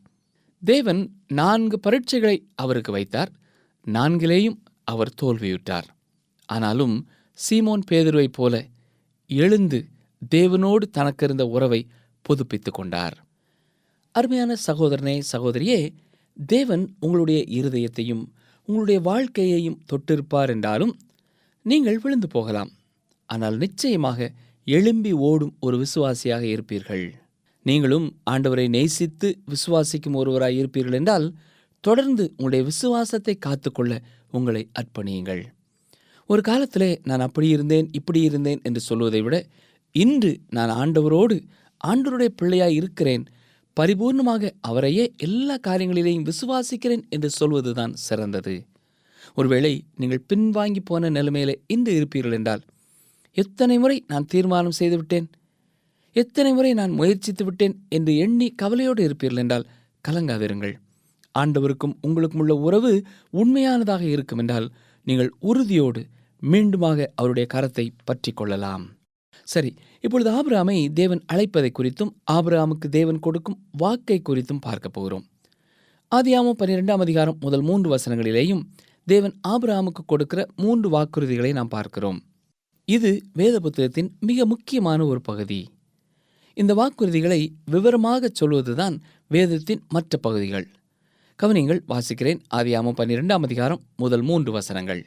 தேவன் 0.64 1.12
நான்கு 1.28 1.80
பரீட்சைகளை 1.88 2.38
அவருக்கு 2.56 2.92
வைத்தார் 2.92 3.32
நான்கிலேயும் 3.86 4.58
அவர் 4.84 5.14
தோல்வியுற்றார். 5.22 5.88
ஆனாலும் 6.46 7.08
சீமோன் 7.40 7.84
பேதுருவைப் 7.92 8.34
போல 8.34 8.66
எழுந்து 9.28 9.86
தேவனோடு 10.36 10.86
தனக்கிருந்த 10.98 11.42
உறவை 11.42 11.88
புதுப்பித்துக் 12.22 12.74
கொண்டார். 12.74 13.16
அருமையான 14.12 14.56
சகோதரனே 14.68 15.22
சகோதரியே 15.32 15.96
தேவன் 16.48 16.96
உங்களுடைய 17.00 17.40
இருதயத்தையும் 17.50 18.24
உங்களுடைய 18.66 19.00
வாழ்க்கையையும் 19.00 19.82
தொட்டிருப்பார் 19.92 20.50
என்றாலும் 20.50 21.00
நீங்கள் 21.62 22.00
விழுந்து 22.00 22.28
போகலாம். 22.28 22.72
ஆனால் 23.26 23.58
நிச்சயமாக 23.58 24.32
எழும்பி 24.66 25.12
ஓடும் 25.12 25.58
ஒரு 25.60 25.86
விசுவாசியாக 25.86 26.44
இருப்பீர்கள். 26.56 27.14
நீங்களும் 27.64 28.08
ஆண்டவரை 28.32 28.68
நேசித்து 28.70 29.40
விசுவாசிக்கும் 29.50 30.16
ஒருவராய் 30.16 30.58
இருப்பீர்கள் 30.62 30.94
என்றால் 30.94 31.36
தொடர்ந்து 31.84 32.24
உங்களுடைய 32.30 32.64
விசுவாசத்தை 32.66 33.36
காத்துக்கொள்ள 33.36 34.02
உங்களை 34.32 34.70
அர்ப்பணியுங்கள். 34.80 35.44
ஒரு 36.30 36.42
காலத்திலே 36.42 37.02
நான் 37.04 37.20
அப்படி 37.20 37.48
இருந்தேன் 37.48 37.88
இப்படி 37.92 38.22
இருந்தேன் 38.22 38.62
என்று 38.64 38.80
சொல்வதை 38.80 39.22
விட 39.22 39.36
இன்று 39.96 40.32
நான் 40.50 40.70
ஆண்டவரோடு 40.70 41.36
ஆண்டவருடைய 41.82 42.30
பிள்ளையாய் 42.42 42.78
இருக்கிறேன் 42.80 43.24
பரிபூர்ணமாக 43.78 44.52
அவரையே 44.62 45.06
எல்லா 45.18 45.56
காரியங்களிலேயும் 45.68 46.28
விசுவாசிக்கிறேன் 46.30 47.04
என்று 47.10 47.30
சொல்வதுதான் 47.30 47.94
சிறந்தது. 47.94 48.56
ஒருவேளை 49.36 49.72
நீங்கள் 49.96 50.26
பின்வாங்கி 50.34 50.82
போன 50.84 51.10
நிலைமையில 51.10 51.54
இன்று 51.68 51.92
இருப்பீர்கள் 52.00 52.32
என்றால் 52.32 52.64
எத்தனை 53.38 53.76
முறை 53.80 53.98
நான் 54.08 54.26
தீர்மானம் 54.26 54.78
செய்துவிட்டேன் 54.80 55.28
எத்தனை 56.16 56.52
முறை 56.54 56.74
நான் 56.74 56.92
முயற்சித்து 56.92 57.44
விட்டேன் 57.46 57.76
என்று 57.90 58.18
எண்ணி 58.18 58.48
கவலையோடு 58.56 59.02
இருப்பீர்கள் 59.08 59.44
என்றால் 59.44 59.68
கலங்காதிருங்கள். 60.06 60.76
ஆண்டவருக்கும் 61.36 61.98
உங்களுக்கும் 62.02 62.40
உள்ள 62.40 62.54
உறவு 62.68 62.92
உண்மையானதாக 63.32 64.02
இருக்கும் 64.02 64.38
என்றால் 64.38 64.68
நீங்கள் 65.08 65.32
உறுதியோடு 65.40 66.02
மீண்டுமாக 66.42 67.08
அவருடைய 67.16 67.48
கரத்தை 67.54 67.90
பற்றி 68.04 68.32
கொள்ளலாம் 68.32 68.96
சரி 69.44 69.74
இப்பொழுது 70.02 70.30
ஆபிராமை 70.32 70.94
தேவன் 70.94 71.22
அழைப்பதை 71.34 71.72
குறித்தும் 71.80 72.12
ஆபிராமுக்கு 72.32 72.88
தேவன் 72.90 73.20
கொடுக்கும் 73.20 73.68
வாக்கை 73.72 74.22
குறித்தும் 74.30 74.62
பார்க்க 74.62 74.90
போகிறோம். 74.90 75.26
ஆதியாமம் 76.16 76.60
பன்னிரெண்டாம் 76.60 76.98
அதிகாரம் 76.98 77.38
முதல் 77.40 77.62
மூன்று 77.62 77.96
வசனங்களிலேயும் 77.96 78.62
தேவன் 79.06 79.40
ஆபிராமுக்கு 79.48 80.04
கொடுக்கிற 80.06 80.46
மூன்று 80.56 80.90
வாக்குறுதிகளை 80.90 81.52
நாம் 81.52 81.68
பார்க்கிறோம். 81.68 82.24
இது 82.86 83.22
வேத 83.34 83.60
புத்தகத்தின் 83.60 84.18
மிக 84.20 84.46
முக்கியமான 84.46 85.06
ஒரு 85.06 85.22
பகுதி. 85.22 85.70
இந்த 86.54 86.74
வாக்குறுதிகளை 86.74 87.50
விவரமாகச் 87.72 88.36
சொல்வதுதான் 88.36 89.02
வேதத்தின் 89.28 89.84
மற்ற 89.88 90.18
பகுதிகள். 90.18 90.68
கவனிங்கள் 91.40 91.82
வாசிக்கிறேன். 91.88 92.40
ஆதியாமம் 92.56 92.98
பன்னிரெண்டாம் 92.98 93.44
அதிகாரம் 93.44 93.82
முதல் 93.96 94.22
மூன்று 94.22 94.52
வசனங்கள். 94.52 95.06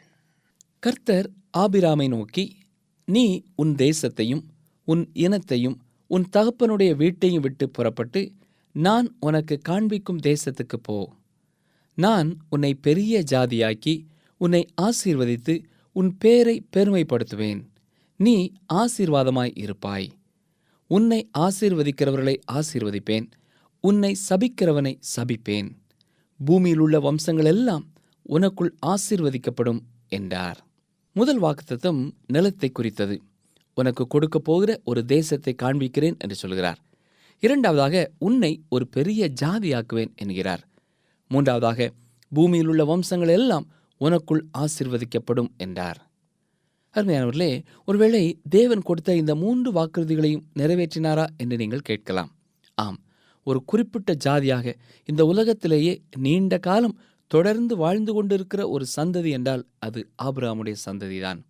கர்த்தர் 0.80 1.30
ஆபிராமை 1.58 2.08
நோக்கி 2.08 2.58
நீ 3.04 3.42
உன் 3.54 3.74
தேசத்தையும் 3.74 4.42
உன் 4.84 5.10
இனத்தையும் 5.12 5.82
உன் 6.06 6.28
தகப்பனுடைய 6.36 6.96
வீட்டையும் 6.96 7.42
விட்டு 7.42 7.70
புறப்பட்டு 7.70 8.32
நான் 8.72 9.16
உனக்கு 9.20 9.58
காண்பிக்கும் 9.58 10.18
தேசத்துக்கு 10.18 10.76
போ. 10.82 11.16
நான் 11.94 12.36
உன்னை 12.48 12.74
பெரிய 12.74 13.24
ஜாதியாக்கி 13.30 14.06
உன்னை 14.36 14.68
ஆசீர்வதித்து 14.82 15.64
உன் 15.92 16.16
பேரை 16.18 16.66
பெருமைப்படுத்துவேன். 16.76 17.64
நீ 18.16 18.52
ஆசீர்வாதமாய் 18.74 19.52
இருப்பாய். 19.54 20.12
உன்னை 20.86 21.30
ஆசீர்வதிக்கிறவர்களை 21.38 22.36
ஆசீர்வதிப்பேன். 22.52 23.30
உன்னை 23.80 24.16
சபிக்கிறவனை 24.28 25.00
சபிப்பேன். 25.16 25.70
பூமியில் 26.44 26.78
உள்ள 26.78 27.00
உனக்குள் 28.28 28.70
ஆசீர்வதிக்கப்படும் 28.86 29.80
என்றார். 30.08 30.68
முதல் 31.20 31.40
வாக்குத்தத்தம் 31.42 32.00
நிலத்தை 32.26 32.68
குறித்தது. 32.70 33.16
உனக்கு 33.76 34.02
கொடுக்க 34.06 34.36
போகிற 34.38 34.70
ஒரு 34.84 35.00
தேசத்தை 35.04 35.52
காண்பிக்கிறேன் 35.62 36.16
என்று 36.18 36.34
சொல்கிறார். 36.34 36.78
இரண்டாவதாக 37.42 37.94
உன்னை 38.18 38.52
ஒரு 38.68 38.84
பெரிய 38.86 39.30
ஜாதியாக்குவேன் 39.42 40.12
என்கிறார். 40.14 40.62
மூன்றாவதாக 41.30 41.88
பூமியில் 42.32 42.66
உள்ள 42.66 42.84
வம்சங்கள் 42.84 43.32
எல்லாம் 43.38 43.66
உனக்குள் 44.00 44.42
ஆசிர்வதிக்கப்படும் 44.58 45.50
என்றார். 45.56 46.00
அருமையானவர்களே 46.94 47.52
ஒருவேளை 47.84 48.22
தேவன் 48.48 48.82
கொடுத்த 48.82 49.10
இந்த 49.14 49.34
மூன்று 49.34 49.70
வாக்குறுதிகளையும் 49.72 50.46
நிறைவேற்றினாரா 50.58 51.26
என்று 51.36 51.56
நீங்கள் 51.56 51.88
கேட்கலாம். 51.90 52.30
ஆம் 52.78 52.98
ஒரு 53.46 53.60
குறிப்பிட்ட 53.64 54.10
ஜாதியாக 54.26 54.74
இந்த 55.08 55.22
உலகத்திலேயே 55.24 55.92
நீண்ட 56.18 56.54
காலம் 56.58 56.96
தொடர்ந்து 57.30 57.76
வாழ்ந்து 57.76 58.12
கொண்டிருக்கிற 58.12 58.68
ஒரு 58.68 58.84
சந்ததி 58.96 59.30
என்றால் 59.30 59.66
அது 59.78 60.00
ஆபிரகாமுடைய 60.22 60.76
சந்ததிதான். 60.86 61.40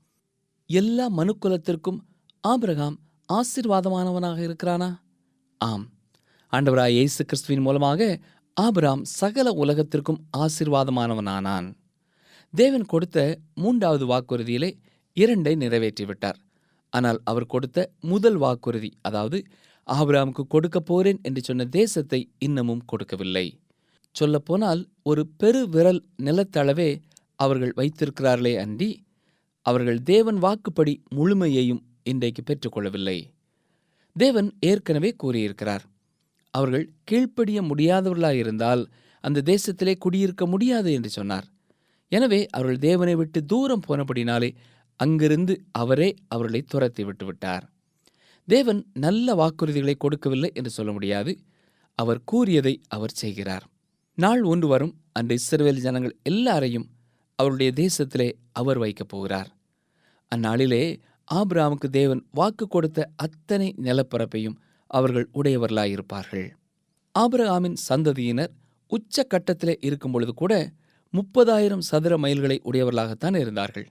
எல்லா 0.70 1.06
மனுக்குலத்திற்கும் 1.10 2.00
ஆபிரகாம் 2.44 2.96
ஆசிர்வாதமானவனாக 3.28 4.38
இருக்கிறானா? 4.49 4.90
ஆம். 5.60 5.87
ஆண்டவராய் 6.52 6.94
இயேசு 6.94 7.25
கிறிஸ்துவின் 7.25 7.60
மூலமாக 7.60 8.18
ஆபிராம் 8.56 9.02
சகல 9.02 9.49
உலகத்திற்கும் 9.52 10.20
ஆசிர்வாதமானவனானான். 10.37 11.68
தேவன் 12.54 12.87
கொடுத்த 12.87 13.18
மூன்றாவது 13.54 14.04
வாக்குறுதியிலே 14.06 14.70
இரண்டை 15.16 15.54
நிறைவேற்றிவிட்டார். 15.56 16.38
ஆனால் 16.92 17.18
அவர் 17.25 17.46
கொடுத்த 17.46 17.78
முதல் 18.00 18.37
வாக்குறுதி 18.37 18.90
அதாவது 19.00 19.38
ஆபிராமுக்கு 19.88 20.42
கொடுக்க 20.49 20.80
போறேன் 20.80 21.20
என்று 21.22 21.40
சொன்ன 21.40 21.64
தேசத்தை 21.64 22.20
இன்னமும் 22.38 22.84
கொடுக்கவில்லை. 22.87 23.46
சொல்லப்போனால் 24.14 24.82
ஒரு 25.02 25.22
பெரு 25.40 25.60
விரல் 25.74 26.02
நிலத்தளவே 26.26 26.90
அவர்கள் 27.36 27.72
வைத்திருக்கிறார்களே 27.76 28.54
அன்றி 28.62 28.90
அவர்கள் 29.66 30.00
தேவன் 30.02 30.38
வாக்குப்படி 30.38 30.94
முழுமையையும் 31.14 31.82
இன்றைக்கு 32.02 32.42
பெற்றுக்கொள்ளவில்லை. 32.42 33.18
தேவன் 34.16 34.48
ஏற்கனவே 34.60 35.10
கூறியிருக்கிறார் 35.16 35.84
அவர்கள் 36.54 36.86
கீழ்ப்படிய 37.04 37.58
முடியாதவர்களாயிருந்தால் 37.62 38.82
அந்த 39.24 39.42
தேசத்திலே 39.50 39.94
குடியிருக்க 39.98 40.44
முடியாது 40.46 40.90
என்று 40.92 41.10
சொன்னார். 41.10 41.46
எனவே 42.12 42.40
அவர்கள் 42.50 42.80
தேவனை 42.88 43.14
விட்டு 43.14 43.40
தூரம் 43.44 43.84
போனபடினாலே 43.88 44.50
அங்கிருந்து 45.00 45.54
அவரே 45.72 46.08
அவர்களை 46.28 46.62
துரத்தி 46.62 47.02
விட்டு 47.04 47.24
விட்டார். 47.26 47.64
தேவன் 48.48 48.80
நல்ல 49.04 49.34
வாக்குறுதிகளை 49.34 49.94
கொடுக்கவில்லை 49.98 50.50
என்று 50.54 50.70
சொல்ல 50.70 50.90
முடியாது 50.92 51.32
அவர் 51.98 52.20
கூறியதை 52.24 52.74
அவர் 52.88 53.18
செய்கிறார். 53.22 53.64
நாள் 54.22 54.42
ஒன்று 54.42 54.66
வரும் 54.68 54.94
அன்று 55.12 55.34
இஸ்ரவேல் 55.40 55.82
ஜனங்கள் 55.84 56.14
எல்லாரையும் 56.22 56.86
அவருடைய 57.38 57.70
தேசத்திலே 57.80 58.26
அவர் 58.52 58.78
வைக்கப் 58.78 59.08
போகிறார். 59.08 59.50
அந்நாளிலே 60.32 60.84
ஆபிராமுக்கு 61.28 61.88
தேவன் 61.98 62.22
வாக்கு 62.30 62.66
கொடுத்த 62.68 63.08
அத்தனை 63.16 63.68
நிலப்பரப்பையும் 63.86 64.56
அவர்கள் 64.90 65.26
உடையவர்களாயிருப்பார்கள். 65.34 66.46
ஆபிரகாமின் 67.14 67.78
சந்ததியினர் 67.88 68.52
உச்ச 68.90 69.24
கட்டத்திலே 69.24 69.74
இருக்கும் 69.80 70.12
பொழுது 70.12 70.34
கூட 70.34 70.54
முப்பதாயிரம் 71.14 71.86
சதுர 71.90 72.14
மைல்களை 72.18 72.56
உடையவர்களாகத்தான் 72.64 73.38
இருந்தார்கள். 73.42 73.88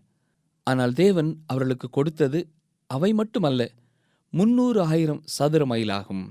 ஆனால் 0.67 0.93
தேவன் 1.03 1.31
அவர்களுக்கு 1.45 1.89
கொடுத்தது 1.89 2.39
அவை 2.89 3.11
மட்டுமல்ல 3.13 3.61
முன்னூறு 4.33 4.79
ஆயிரம் 4.91 5.21
சதுர 5.37 5.63
மைலாகும். 5.65 6.23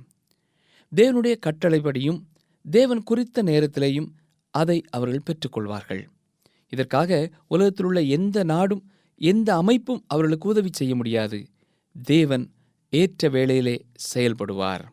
தேவனுடைய 0.93 1.35
கட்டளைப்படியும் 1.47 2.21
தேவன் 2.71 3.03
குறித்த 3.03 3.43
நேரத்திலேயும் 3.43 4.09
அதை 4.51 4.85
அவர்கள் 4.91 5.27
பெற்றுக்கொள்வார்கள். 5.29 6.03
இதற்காக 6.69 7.31
உலகத்திலுள்ள 7.47 8.01
எந்த 8.03 8.43
நாடும் 8.43 8.91
எந்த 9.15 9.57
அமைப்பும் 9.57 10.05
அவர்களுக்கு 10.07 10.49
உதவி 10.49 10.69
செய்ய 10.73 10.95
முடியாது. 10.95 11.39
தேவன் 12.03 12.45
ஏற்ற 12.91 13.29
வேளையிலே 13.29 13.77
செயல்படுவார். 14.15 14.85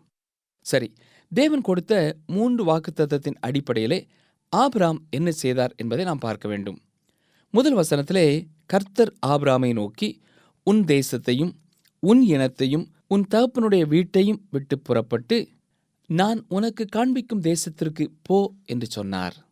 சரி 0.62 0.94
தேவன் 1.32 1.62
கொடுத்த 1.62 1.94
மூன்று 2.26 2.62
வாக்குத்தத்தத்தின் 2.66 3.40
அடிப்படையிலே 3.40 4.08
ஆபிராம் 4.50 5.00
என்ன 5.10 5.32
செய்தார் 5.32 5.74
என்பதை 5.78 6.06
நாம் 6.06 6.18
பார்க்க 6.18 6.48
வேண்டும். 6.48 6.80
முதல் 7.50 7.76
வசனத்திலே 7.76 8.28
கர்த்தர் 8.66 9.14
ஆபிராமை 9.28 9.74
நோக்கி 9.74 10.10
உன் 10.64 10.84
தேசத்தையும் 10.84 11.52
உன் 12.00 12.22
இனத்தையும் 12.22 12.86
உன் 13.08 13.26
தகப்பனுடைய 13.34 13.84
வீட்டையும் 13.88 14.42
விட்டு 14.52 14.80
புறப்பட்டு 14.80 15.38
நான் 16.08 16.46
உனக்கு 16.48 16.86
காண்பிக்கும் 16.86 17.42
தேசத்திற்கு 17.42 18.08
போ 18.22 18.54
என்று 18.66 18.88
சொன்னார். 18.88 19.46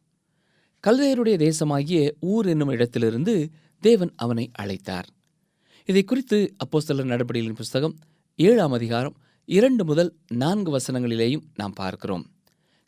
கல்தையருடைய 0.87 1.35
தேசமாகிய 1.37 2.11
ஊர் 2.19 2.45
என்னும் 2.45 2.67
இடத்திலிருந்து 2.67 3.49
தேவன் 3.79 4.13
அவனை 4.15 4.51
அழைத்தார். 4.59 5.07
இதை 5.85 6.03
குறித்து 6.03 6.55
அப்போஸ்தலர் 6.65 7.09
நடபடிகளின் 7.13 7.55
புஸ்தகம் 7.55 7.95
ஏழாம் 8.35 8.71
அதிகாரம் 8.71 9.15
இரண்டு 9.45 9.85
முதல் 9.85 10.15
நான்கு 10.27 10.77
வசனங்களிலேயும் 10.77 11.41
நாம் 11.55 11.73
பார்க்கிறோம். 11.73 12.31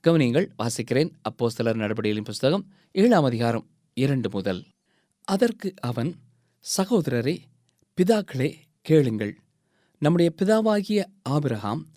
கவனியங்கள் 0.08 0.48
வாசிக்கிறேன். 0.58 1.12
அப்போஸ்தலர் 1.30 1.82
நடபடிகளின் 1.82 2.24
புஸ்தகம் 2.24 2.72
ஏழாம் 2.92 3.24
அதிகாரம் 3.24 3.66
இரண்டு 3.94 4.30
முதல். 4.30 4.66
அதற்கு 5.24 5.74
அவன் 5.82 6.16
சகோதரரே 6.78 7.38
பிதாக்களே 7.98 8.54
கேளுங்கள். 8.82 9.40
நம்முடைய 9.98 10.32
பிதாவாகிய 10.42 11.04
ஆபிரகாம் 11.24 11.88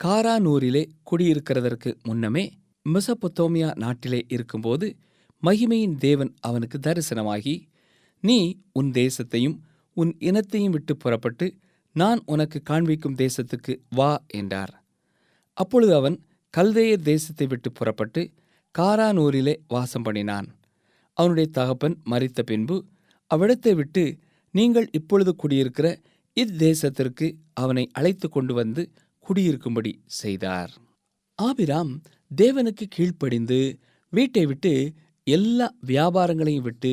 காரானூரிலே 0.00 0.82
குடியிருக்கிறதற்கு 1.10 1.90
முன்னமே 2.02 2.44
மெசபொத்தோமியா 2.86 3.68
நாட்டிலே 3.76 4.20
இருக்கும்போது 4.28 4.86
மகிமையின் 5.42 5.96
தேவன் 5.96 6.30
அவனுக்கு 6.40 6.78
தரிசனமாகி 6.78 7.54
நீ 8.24 8.38
உன் 8.72 8.90
தேசத்தையும் 8.92 9.56
உன் 9.96 10.12
இனத்தையும் 10.18 10.70
விட்டு 10.70 10.94
புறப்பட்டு 10.96 11.46
நான் 11.96 12.20
உனக்கு 12.24 12.58
காண்பிக்கும் 12.62 13.16
தேசத்துக்கு 13.16 13.72
வா 13.94 14.10
என்றார். 14.26 14.72
அப்பொழுது 15.56 15.92
அவன் 15.94 16.16
கல்தேயர் 16.54 17.02
தேசத்தை 17.02 17.46
விட்டு 17.46 17.72
புறப்பட்டு 17.72 18.22
காரானூரிலே 18.74 19.54
வாசம் 19.68 20.02
பண்ணினான். 20.02 20.48
அவனுடைய 21.16 21.48
தகப்பன் 21.50 21.96
மறித்த 22.10 22.42
பின்பு 22.42 22.76
அவ்விடத்தை 23.30 23.72
விட்டு 23.74 24.04
நீங்கள் 24.54 24.88
இப்பொழுது 24.90 25.32
குடியிருக்கிற 25.36 25.86
இத்தேசத்திற்கு 26.36 27.26
அவனை 27.54 27.84
அழைத்து 27.92 28.26
கொண்டு 28.28 28.52
வந்து 28.54 28.82
குடியிருக்கும்படி 29.28 29.90
செய்தார். 30.20 30.72
ஆபிராம் 31.38 31.90
தேவனுக்கு 32.36 32.84
கீழ்ப்படிந்து 32.96 33.58
வீட்டை 34.12 34.46
விட்டு 34.46 34.72
எல்லா 35.26 35.66
வியாபாரங்களையும் 35.86 36.66
விட்டு 36.68 36.92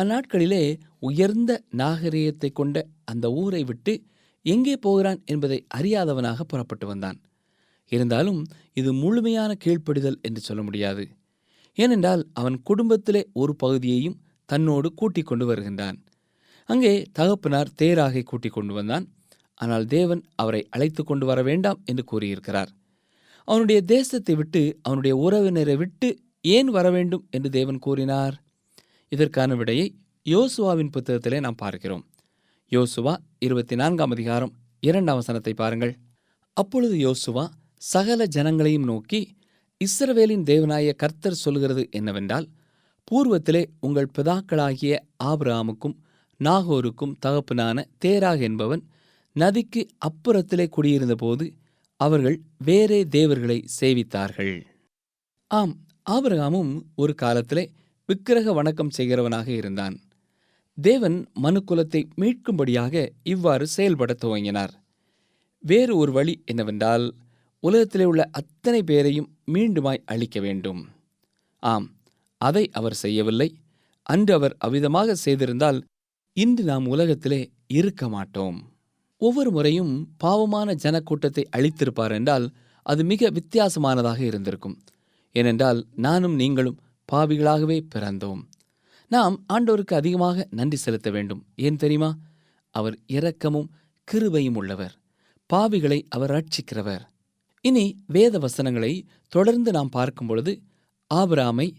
அந்நாட்களிலே 0.00 0.62
உயர்ந்த 0.98 1.52
நாகரீகத்தை 1.76 2.50
கொண்ட 2.52 2.86
அந்த 3.04 3.26
ஊரை 3.32 3.64
விட்டு 3.64 3.92
எங்கே 4.42 4.76
போகிறான் 4.76 5.20
என்பதை 5.24 5.58
அறியாதவனாக 5.74 6.40
புறப்பட்டு 6.42 6.86
வந்தான். 6.86 7.18
இருந்தாலும் 7.92 8.40
இது 8.72 8.92
முழுமையான 8.92 9.56
கீழ்ப்படிதல் 9.64 10.18
என்று 10.20 10.40
சொல்ல 10.40 10.62
முடியாது. 10.62 11.04
ஏனென்றால் 11.78 12.22
அவன் 12.32 12.56
குடும்பத்திலே 12.62 13.22
ஒரு 13.32 13.56
பகுதியையும் 13.56 14.20
தன்னோடு 14.48 14.94
கூட்டிக் 14.94 15.26
கொண்டு 15.26 15.46
வருகின்றான். 15.46 15.98
அங்கே 16.68 16.94
தகப்பனார் 17.12 17.74
தேராகை 17.82 18.22
கூட்டிக் 18.22 18.52
கொண்டு 18.52 18.74
வந்தான். 18.74 19.06
ஆனால் 19.60 19.86
தேவன் 19.86 20.22
அவரை 20.34 20.62
அழைத்து 20.70 21.02
கொண்டு 21.04 21.26
வர 21.26 21.42
வேண்டாம் 21.42 21.80
என்று 21.84 22.04
கூறியிருக்கிறார். 22.04 22.70
அவனுடைய 23.48 23.80
தேசத்தை 23.84 24.34
விட்டு 24.34 24.62
அவனுடைய 24.82 25.14
உறவினரை 25.16 25.76
விட்டு 25.76 26.08
ஏன் 26.40 26.68
வர 26.68 26.86
வேண்டும் 26.90 27.24
என்று 27.30 27.50
தேவன் 27.50 27.78
கூறினார்? 27.78 28.34
இதற்கான 29.12 29.54
விடையை 29.54 29.86
யோசுவாவின் 30.26 30.92
புத்தகத்திலே 30.96 31.40
நாம் 31.40 31.54
பார்க்கிறோம். 31.54 32.04
யோசுவா 32.72 33.14
இருபத்தி 33.38 33.74
நான்காம் 33.76 34.10
அதிகாரம் 34.10 34.52
இரண்டாம் 34.82 35.16
வசனத்தை 35.16 35.54
பாருங்கள். 35.54 35.94
அப்பொழுது 36.56 36.96
யோசுவா 36.96 37.44
சகல 37.82 38.26
ஜனங்களையும் 38.36 38.88
நோக்கி 38.90 39.20
இஸ்ரவேலின் 39.80 40.44
தேவனாய 40.50 40.92
கர்த்தர் 40.96 41.42
சொல்கிறது 41.44 41.82
என்னவென்றால் 41.90 42.46
பூர்வத்திலே 43.08 43.62
உங்கள் 43.80 44.12
பிதாக்களாகிய 44.18 44.94
ஆபிரகாமுக்கும் 45.24 45.96
நாகோருக்கும் 46.40 47.16
தகப்பனான 47.26 47.84
தேராக 48.04 48.40
என்பவன் 48.40 48.82
நதிக்கு 49.36 49.86
அப்புறத்திலே 50.06 50.66
குடியிருந்தபோது 50.76 51.52
அவர்கள் 51.96 52.40
வேறே 52.64 53.04
தேவர்களை 53.04 53.64
சேவித்தார்கள். 53.80 54.66
ஆம் 55.50 55.74
ஆபிரகாமும் 56.10 56.82
ஒரு 56.94 57.14
காலத்திலே 57.14 57.64
விக்கிரக 58.06 58.52
வணக்கம் 58.52 58.92
செய்கிறவனாக 58.96 59.48
இருந்தான். 59.48 59.96
தேவன் 60.78 61.28
மனுக்குலத்தை 61.42 62.02
மீட்கும்படியாக 62.16 62.94
இவ்வாறு 63.22 63.66
செயல்பட 63.66 64.14
துவங்கினார். 64.24 64.72
வேறு 65.64 65.96
ஒரு 65.96 66.12
வழி 66.12 66.42
என்னவென்றால் 66.44 67.14
உலகத்திலே 67.60 68.04
உள்ள 68.04 68.24
அத்தனை 68.30 68.82
பேரையும் 68.82 69.28
மீண்டுமாய் 69.52 70.04
அழிக்க 70.04 70.40
வேண்டும். 70.40 70.88
ஆம் 71.62 71.88
அதை 72.40 72.70
அவர் 72.70 72.94
செய்யவில்லை. 72.94 73.48
அன்று 74.02 74.34
அவர் 74.34 74.56
அவ்விதமாக 74.58 75.16
செய்திருந்தால் 75.24 75.80
இன்று 76.32 76.64
நாம் 76.64 76.86
உலகத்திலே 76.86 77.50
இருக்க 77.66 78.08
மாட்டோம். 78.08 78.58
ஒவ்வொரு 79.16 79.50
முறையும் 79.50 80.14
பாவமான 80.16 80.74
ஜனக்கூட்டத்தை 80.74 81.44
அழித்திருப்பார் 81.56 82.10
என்றால் 82.10 82.52
அது 82.82 83.04
மிக 83.04 83.30
வித்தியாசமானதாக 83.30 84.18
இருந்திருக்கும். 84.18 84.78
ஏனென்றால் 85.32 85.86
நானும் 85.96 86.34
நீங்களும் 86.34 86.80
பாவிகளாகவே 87.12 87.86
பிறந்தோம். 87.94 88.42
நாம் 89.08 89.44
ஆண்டோருக்கு 89.52 89.94
அதிகமாக 89.94 90.48
நன்றி 90.50 90.76
செலுத்த 90.76 91.10
வேண்டும். 91.10 91.46
ஏன் 91.56 91.76
தெரியுமா? 91.76 92.16
அவர் 92.70 92.98
இரக்கமும் 93.06 93.70
கிருபையும் 94.12 94.54
உள்ளவர். 94.54 94.94
பாவிகளை 95.52 96.02
அவர் 96.08 96.30
ரட்சிக்கிறவர். 96.30 97.04
இனி 97.60 98.04
வேத 98.06 98.38
வசனங்களை 98.38 99.06
தொடர்ந்து 99.28 99.72
நாம் 99.72 99.88
பார்க்கும் 99.88 100.26
பொழுது 100.26 100.62
ஆபிராமை 101.14 101.72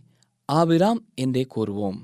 ஆபிராம் 0.45 1.01
என்றே 1.15 1.47
கூறுவோம். 1.55 1.99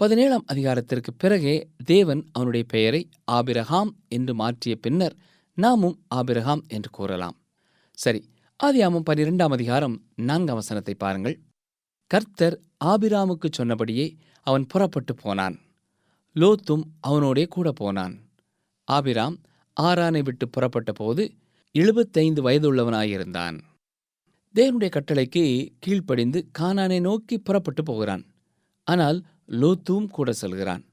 பதினேழாம் 0.00 0.44
அதிகாரத்திற்கு 0.46 1.10
பிறகே 1.12 1.54
தேவன் 1.84 2.22
அவனுடைய 2.32 2.64
பெயரை 2.68 3.08
ஆபிரகாம் 3.24 3.90
என்று 4.08 4.34
மாற்றிய 4.34 4.76
பின்னர் 4.76 5.14
நாமும் 5.58 5.94
ஆபிரகாம் 6.08 6.62
என்று 6.68 6.90
கூறலாம். 6.90 7.36
சரி 7.98 8.20
ஆதியாமம் 8.60 9.06
பன்னிரெண்டாம் 9.10 9.48
அதிகாரம் 9.48 9.94
நான்காம் 10.14 10.54
வசனத்தை 10.54 10.94
பாருங்கள். 10.94 11.36
கர்த்தர் 12.10 12.56
ஆபிராமுக்கு 12.84 13.50
சொன்னபடியே 13.50 14.06
அவன் 14.46 14.66
புறப்பட்டு 14.66 15.14
போனான். 15.14 15.56
லோத்தும் 16.36 16.84
அவனோடே 17.00 17.44
கூட 17.46 17.72
போனான். 17.72 18.14
ஆபிராம் 18.88 19.38
ஆரானை 19.80 20.22
விட்டு 20.22 20.48
புறப்பட்ட 20.48 20.92
போது 20.92 21.24
எழுபத்தைந்து 21.74 22.42
வயதுள்ளவனாயிருந்தான். 22.42 23.56
தேவனுடைய 24.54 24.90
கட்டளைக்கு 24.92 25.44
கீழ்ப்படிந்து 25.78 26.42
கானானை 26.58 27.00
நோக்கி 27.00 27.38
புறப்பட்டு 27.38 27.82
போகிறான். 27.82 28.24
ஆனால் 28.86 29.18
லூத்தும் 29.48 30.08
கூட 30.08 30.32
செல்கிறான் 30.32 30.84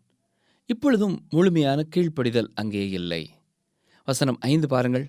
இப்பொழுதும் 0.65 1.25
முழுமையான 1.29 1.83
கீழ்ப்படிதல் 1.95 2.49
அங்கே 2.53 2.89
இல்லை. 2.89 3.29
வசனம் 4.05 4.37
ஐந்து 4.39 4.67
பாருங்கள். 4.67 5.07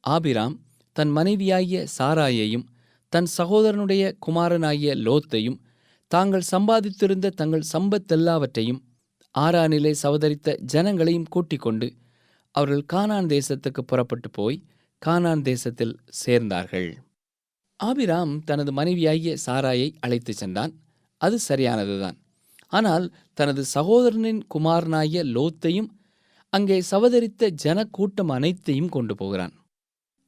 ஆபிராம் 0.00 0.60
தன் 0.92 1.10
மனைவியாகிய 1.10 1.86
சாராயையும் 1.98 2.66
தன் 3.08 3.28
சகோதரனுடைய 3.38 4.16
குமாரனாகிய 4.26 4.94
லோத்தையும் 4.96 5.58
தாங்கள் 6.06 6.50
சம்பாதித்திருந்த 6.50 7.30
தங்கள் 7.30 7.70
சம்பத்தெல்லாவற்றையும் 7.72 8.80
ஆறானிலே 9.38 9.94
சவதரித்த 10.02 10.58
ஜனங்களையும் 10.72 11.28
கூட்டிக் 11.28 11.60
கொண்டு 11.60 11.92
அவர்கள் 12.54 12.88
கானான் 12.92 13.26
தேசத்துக்கு 13.26 13.80
புறப்பட்டு 13.80 14.30
போய் 14.30 14.64
கானான் 15.06 15.42
தேசத்தில் 15.42 15.98
சேர்ந்தார்கள். 16.26 16.96
ஆபிராம் 17.76 18.44
தனது 18.44 18.72
மனைவியாகிய 18.72 19.36
சாராயை 19.46 19.94
அழைத்துச் 20.00 20.36
சென்றான். 20.36 20.72
அது 21.16 21.38
சரியானதுதான். 21.48 22.16
ஆனால் 22.72 23.06
தனது 23.38 23.62
சகோதரனின் 23.74 24.42
குமாரனாகிய 24.54 25.22
லோத்தையும் 25.36 25.88
அங்கே 26.52 26.76
சவதரித்த 26.90 27.50
ஜனக்கூட்டம் 27.64 28.28
அனைத்தையும் 28.28 28.88
கொண்டு 28.88 29.14
போகிறான். 29.14 29.54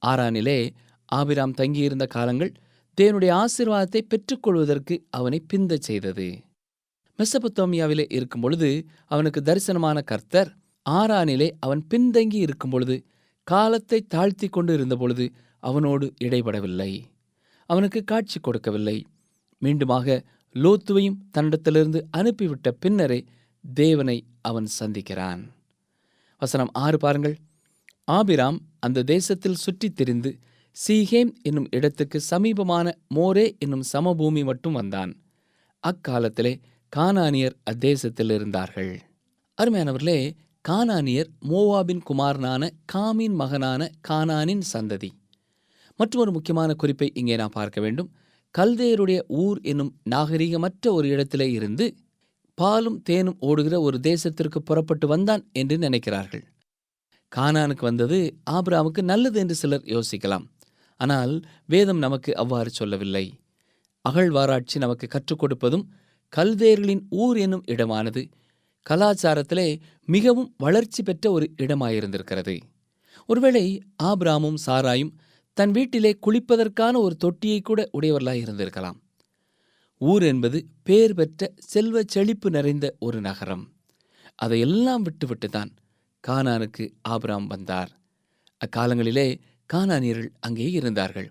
ஆறானிலே 0.02 0.58
ஆபிராம் 1.12 1.54
தங்கியிருந்த 1.54 2.04
காலங்கள் 2.06 2.52
தேவனுடைய 2.98 3.32
ஆசீர்வாதத்தை 3.34 4.02
பெற்றுக்கொள்வதற்கு 4.02 4.94
அவனை 5.10 5.38
பிந்தச் 5.40 5.86
செய்தது. 5.88 6.26
மெசபத்தோமியாவிலே 7.18 8.04
இருக்கும் 8.16 8.40
பொழுது 8.40 8.68
அவனுக்கு 9.06 9.40
தரிசனமான 9.40 9.98
கர்த்தர் 10.02 10.50
ஆறானிலே 10.86 11.48
அவன் 11.60 11.82
பின்தங்கி 11.90 12.38
இருக்கும் 12.46 12.70
பொழுது 12.70 12.96
காலத்தை 13.46 13.98
தாழ்த்தி 14.14 14.46
கொண்டு 14.48 14.72
இருந்த 14.74 14.94
பொழுது 14.96 15.24
அவனோடு 15.62 16.06
இடைபடவில்லை 16.24 16.92
அவனுக்கு 17.70 18.00
காட்சி 18.04 18.38
கொடுக்கவில்லை. 18.40 18.96
மீண்டுமாக 19.62 20.06
லோத்துவையும் 20.54 21.16
தன்னிடத்திலிருந்து 21.38 22.02
அனுப்பிவிட்ட 22.16 22.68
பின்னரே 22.80 23.24
தேவனை 23.74 24.24
அவன் 24.40 24.66
சந்திக்கிறான். 24.80 25.48
வசனம் 26.38 26.70
ஆறு 26.72 26.98
பாருங்கள். 26.98 27.36
ஆபிராம் 28.04 28.58
அந்த 28.78 29.02
தேசத்தில் 29.02 29.54
சுற்றித் 29.54 29.96
திரிந்து 29.96 30.38
சீகேம் 30.86 31.32
என்னும் 31.42 31.66
இடத்துக்கு 31.70 32.20
சமீபமான 32.30 32.92
மோரே 33.14 33.58
என்னும் 33.58 33.82
சமபூமி 33.92 34.44
மட்டும் 34.44 34.72
வந்தான். 34.72 35.22
அக்காலத்திலே 35.80 36.60
கானானியர் 36.96 37.56
அத்தேசத்தில் 37.70 38.34
இருந்தார்கள். 38.34 39.00
அருமையானவர்களே 39.62 40.34
கானானியர் 40.68 41.28
மோவாபின் 41.48 42.02
குமாரனான 42.02 42.70
காமின் 42.92 43.34
மகனான 43.34 43.90
கானானின் 44.08 44.60
சந்ததி. 44.72 45.08
மற்றொரு 45.96 46.32
முக்கியமான 46.32 46.74
குறிப்பை 46.74 47.10
இங்கே 47.14 47.36
நான் 47.36 47.48
பார்க்க 47.48 47.80
வேண்டும். 47.80 48.12
கல்தேயருடைய 48.54 49.20
ஊர் 49.26 49.58
என்னும் 49.62 49.92
நாகரிகமற்ற 50.10 50.86
ஒரு 50.92 51.08
இடத்திலே 51.08 51.50
இருந்து 51.50 51.84
பாலும் 52.58 53.02
தேனும் 53.02 53.38
ஓடுகிற 53.40 53.80
ஒரு 53.80 53.98
தேசத்திற்கு 54.02 54.58
புறப்பட்டு 54.58 55.06
வந்தான் 55.06 55.42
என்று 55.52 55.76
நினைக்கிறார்கள். 55.78 56.42
கானானுக்கு 57.32 57.80
வந்தது 57.80 58.18
ஆபிராமுக்கு 58.50 59.02
நல்லது 59.02 59.38
என்று 59.40 59.54
சிலர் 59.54 59.86
யோசிக்கலாம். 59.86 60.44
ஆனால் 60.96 61.32
வேதம் 61.66 61.98
நமக்கு 61.98 62.36
அவ்வாறு 62.36 62.70
சொல்லவில்லை. 62.70 63.24
அகழ்வாராய்ச்சி 64.04 64.78
நமக்கு 64.78 65.06
கற்றுக் 65.06 65.40
கொடுப்பதும் 65.42 65.84
கல்தேயர்களின் 66.32 67.02
ஊர் 67.10 67.36
என்னும் 67.36 67.64
இடமானது 67.66 68.22
கலாச்சாரத்திலே 68.86 69.68
மிகவும் 70.08 70.54
வளர்ச்சி 70.56 71.02
பெற்ற 71.02 71.24
ஒரு 71.30 71.46
இடமாயிருந்திருக்கிறது. 71.56 72.54
ஒருவேளை 73.26 73.64
ஆபிராமும் 74.02 74.58
சாராயும் 74.66 75.12
தன் 75.54 75.70
வீட்டிலே 75.70 76.18
குளிப்பதற்கான 76.26 76.94
ஒரு 76.96 77.16
தொட்டியை 77.16 77.60
கூட 77.60 77.88
உடையவர்களாய் 77.92 78.42
இருந்திருக்கலாம். 78.44 78.98
ஊர் 79.98 80.22
என்பது 80.22 80.66
பேர் 80.82 81.14
பெற்ற 81.14 81.52
செல்வ 81.56 82.02
செழிப்பு 82.06 82.50
நிறைந்த 82.50 82.94
ஒரு 82.98 83.20
நகரம். 83.20 83.64
அதையெல்லாம் 84.34 85.02
விட்டுவிட்டு 85.02 85.48
தான் 85.48 85.70
கானானுக்கு 86.28 86.90
ஆபிராம் 87.08 87.46
வந்தார். 87.46 87.90
அக்காலங்களிலே 88.64 89.40
கானானியர்கள் 89.72 90.32
அங்கே 90.40 90.70
இருந்தார்கள். 90.70 91.30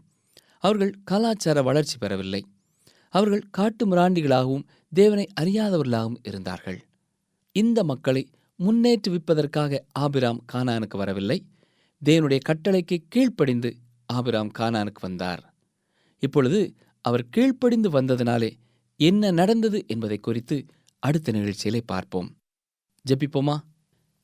அவர்கள் 0.58 0.94
கலாச்சார 1.04 1.62
வளர்ச்சி 1.62 1.98
பெறவில்லை. 1.98 2.46
அவர்கள் 3.10 3.44
காட்டு 3.52 3.84
மிராண்டிகளாகவும் 3.88 4.68
தேவனை 4.94 5.28
அறியாதவர்களாகவும் 5.42 6.22
இருந்தார்கள். 6.24 6.80
இந்த 7.52 7.84
மக்களை 7.84 8.30
முன்னேற்றுவிப்பதற்காக 8.60 9.80
ஆபிராம் 10.00 10.42
கானானுக்கு 10.54 10.98
வரவில்லை. 10.98 11.46
தேவனுடைய 12.06 12.40
கட்டளைக்கு 12.50 12.98
கீழ்ப்படிந்து 13.10 13.72
ஆபிராம் 14.16 14.52
கானானுக்கு 14.60 15.02
வந்தார். 15.02 15.42
இப்பொழுது 16.24 16.60
அவர் 17.06 17.30
கீழ்ப்படிந்து 17.30 17.90
வந்ததினாலே 17.92 18.50
என்ன 19.00 19.32
நடந்தது 19.32 19.80
என்பதை 19.88 20.18
குறித்து 20.20 20.58
அடுத்த 21.04 21.32
நிகழ்ச்சியிலே 21.32 21.82
பார்ப்போம். 21.86 22.30
ஜெபிப்போமா? 23.06 23.56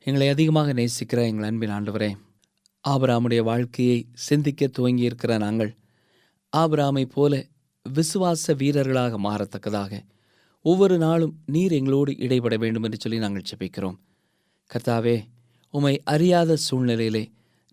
எங்களை 0.06 0.28
அதிகமாக 0.30 0.74
நேசிக்கிற 0.74 1.20
எங்கள் 1.30 1.48
அன்பின் 1.50 1.70
ஆண்டவரே 1.70 2.12
ஆபராமுடைய 2.84 3.42
வாழ்க்கையை 3.42 4.00
சிந்திக்க 4.26 4.70
துவங்கியிருக்கிற 4.78 5.34
நாங்கள் 5.38 5.72
ஆபராமை 6.54 7.06
போல 7.06 7.34
விசுவாச 7.86 8.54
வீரர்களாக 8.58 9.18
மாறத்தக்கதாக 9.20 10.00
ஒவ்வொரு 10.66 10.96
நாளும் 10.98 11.34
நீர் 11.46 11.72
எங்களோடு 11.72 12.12
இடைபட 12.18 12.56
வேண்டும் 12.58 12.84
என்று 12.84 12.98
சொல்லி 13.00 13.20
நாங்கள் 13.20 13.48
ஜெபிக்கிறோம். 13.50 13.98
கர்த்தாவே 14.70 15.16
உமை 15.74 15.94
அறியாத 16.04 16.58
சூழ்நிலையிலே 16.66 17.24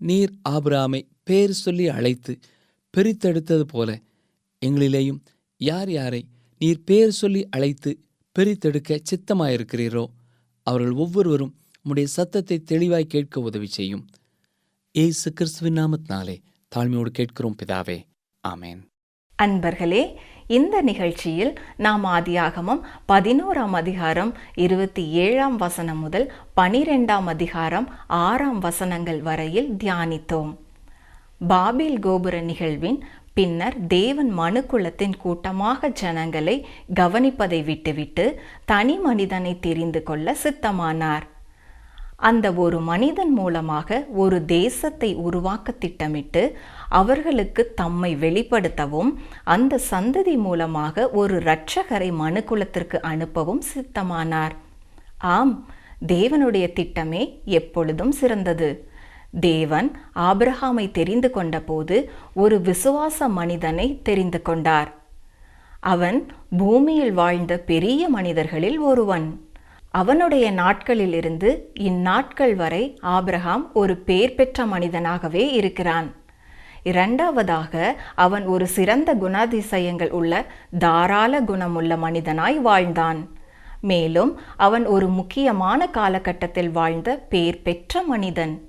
நீர் 0.01 0.33
ஆபிராமை 0.49 1.01
பேர் 1.25 1.51
சொல்லி 1.51 1.89
அழைத்து 1.89 2.39
பிரித்தெடுத்தது 2.97 3.61
போல 3.61 4.01
எங்களிலேயும் 4.67 5.21
யார் 5.57 5.91
யாரை 5.91 6.27
நீர் 6.59 6.85
பேர் 6.85 7.11
சொல்லி 7.11 7.49
அழைத்து 7.49 8.01
பிரித்தெடுக்க 8.39 8.99
சித்தமாயிருக்கிறீரோ 9.11 10.05
அவர்கள் 10.63 10.91
ஒவ்வொருவரும் 10.91 11.55
உம்முடைய 11.85 12.05
சத்தத்தை 12.05 12.59
தெளிவாய் 12.59 13.07
கேட்க 13.07 13.41
உதவி 13.41 13.67
செய்யும். 13.67 14.07
ஏசு 14.93 15.33
கிறிஸ்துவின் 15.33 15.79
நாமத்தினாலே 15.79 16.37
தாழ்மையோடு 16.77 17.07
கேட்கிறோம் 17.07 17.57
பிதாவே. 17.63 17.99
ஆமேன். 18.49 18.81
அன்பர்களே 19.43 20.17
இந்த 20.47 20.83
நிகழ்ச்சியில் 20.83 21.53
நாம் 21.77 22.05
ஆதியாகமம் 22.05 22.83
பதினோராம் 23.09 23.75
அதிகாரம் 23.75 24.33
இருபத்தி 24.55 25.09
ஏழாம் 25.09 25.57
வசனம் 25.57 25.99
முதல் 25.99 26.33
பனிரெண்டாம் 26.57 27.27
அதிகாரம் 27.27 27.95
ஆறாம் 28.07 28.59
வசனங்கள் 28.59 29.21
வரையில் 29.23 29.73
தியானித்தோம். 29.73 30.57
பாபில் 31.49 31.99
கோபுர 31.99 32.41
நிகழ்வின் 32.41 32.99
பின்னர் 33.35 33.77
தேவன் 33.87 34.39
மனுக்குலத்தின் 34.39 35.15
கூட்டமாக 35.19 35.89
ஜனங்களை 35.89 36.57
கவனிப்பதை 36.95 37.65
விட்டுவிட்டு 37.65 38.25
தனி 38.65 38.97
மனிதனை 38.97 39.53
தெரிந்து 39.59 40.03
கொள்ள 40.03 40.37
சித்தமானார். 40.43 41.25
அந்த 42.17 42.47
ஒரு 42.65 42.79
மனிதன் 42.81 43.33
மூலமாக 43.33 44.07
ஒரு 44.15 44.45
தேசத்தை 44.45 45.15
உருவாக்க 45.15 45.73
திட்டமிட்டு 45.73 46.43
அவர்களுக்கு 46.89 47.63
தம்மை 47.75 48.17
வெளிப்படுத்தவும் 48.17 49.11
அந்த 49.45 49.81
சந்ததி 49.91 50.37
மூலமாக 50.37 51.11
ஒரு 51.11 51.37
இரட்சகரை 51.39 52.11
மனுக்குலத்திற்கு 52.23 53.01
அனுப்பவும் 53.13 53.63
சித்தமானார். 53.73 54.55
ஆம் 55.37 55.55
தேவனுடைய 56.07 56.67
திட்டமே 56.79 57.23
எப்பொழுதும் 57.45 58.13
சிறந்தது. 58.13 58.71
தேவன் 59.41 59.99
ஆபிரஹாமை 60.15 60.91
தெரிந்து 60.91 61.31
கொண்டபோது 61.31 62.11
ஒரு 62.35 62.61
விசுவாச 62.61 63.29
மனிதனை 63.29 64.01
தெரிந்து 64.03 64.43
கொண்டார். 64.43 64.95
அவன் 65.81 66.27
பூமியில் 66.57 67.13
வாழ்ந்த 67.13 67.59
பெரிய 67.59 68.09
மனிதர்களில் 68.09 68.79
ஒருவன். 68.79 69.49
அவனுடைய 69.91 70.53
நாட்களிலிருந்து 70.53 71.59
இந்நாட்கள் 71.81 72.55
வரை 72.55 72.99
ஆபிரகாம் 73.01 73.73
ஒரு 73.73 73.97
பேர் 73.97 74.35
பெற்ற 74.35 74.65
மனிதனாகவே 74.65 75.51
இருக்கிறான். 75.51 76.15
இரண்டாவதாக 76.83 78.03
அவன் 78.15 78.47
ஒரு 78.47 78.67
சிறந்த 78.67 79.15
குணாதிசயங்கள் 79.15 80.11
உள்ள 80.11 80.47
தாராள 80.79 81.41
குணமுள்ள 81.41 81.97
மனிதனாய் 81.97 82.57
வாழ்ந்தான். 82.57 83.29
மேலும் 83.81 84.41
அவன் 84.57 84.87
ஒரு 84.87 85.09
முக்கியமான 85.09 85.87
காலகட்டத்தில் 85.87 86.71
வாழ்ந்த 86.71 87.27
பேர் 87.29 87.63
பெற்ற 87.63 88.03
மனிதன். 88.03 88.69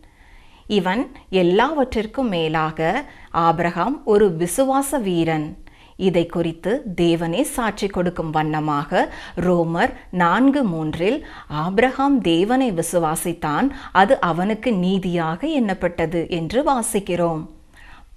இவன் 0.68 1.12
எல்லாவற்றிற்கும் 1.30 2.28
மேலாக 2.28 3.06
ஆபிரகாம் 3.32 4.02
ஒரு 4.06 4.36
விசுவாச 4.38 5.00
வீரன். 5.02 5.64
இதை 5.98 6.26
குறித்து 6.26 6.84
தேவனே 7.02 7.42
சாட்சி 7.42 7.88
கொடுக்கும் 7.88 8.30
வண்ணமாக 8.30 9.16
ரோமர் 9.36 9.94
நான்கு 10.12 10.64
மூன்றில் 10.64 11.26
ஆபிரகாம் 11.48 12.22
தேவனை 12.22 12.72
விசுவாசித்தான் 12.72 13.70
அது 13.92 14.20
அவனுக்கு 14.20 14.74
நீதியாக 14.74 15.48
எண்ணப்பட்டது 15.48 16.30
என்று 16.30 16.64
வாசிக்கிறோம். 16.74 17.55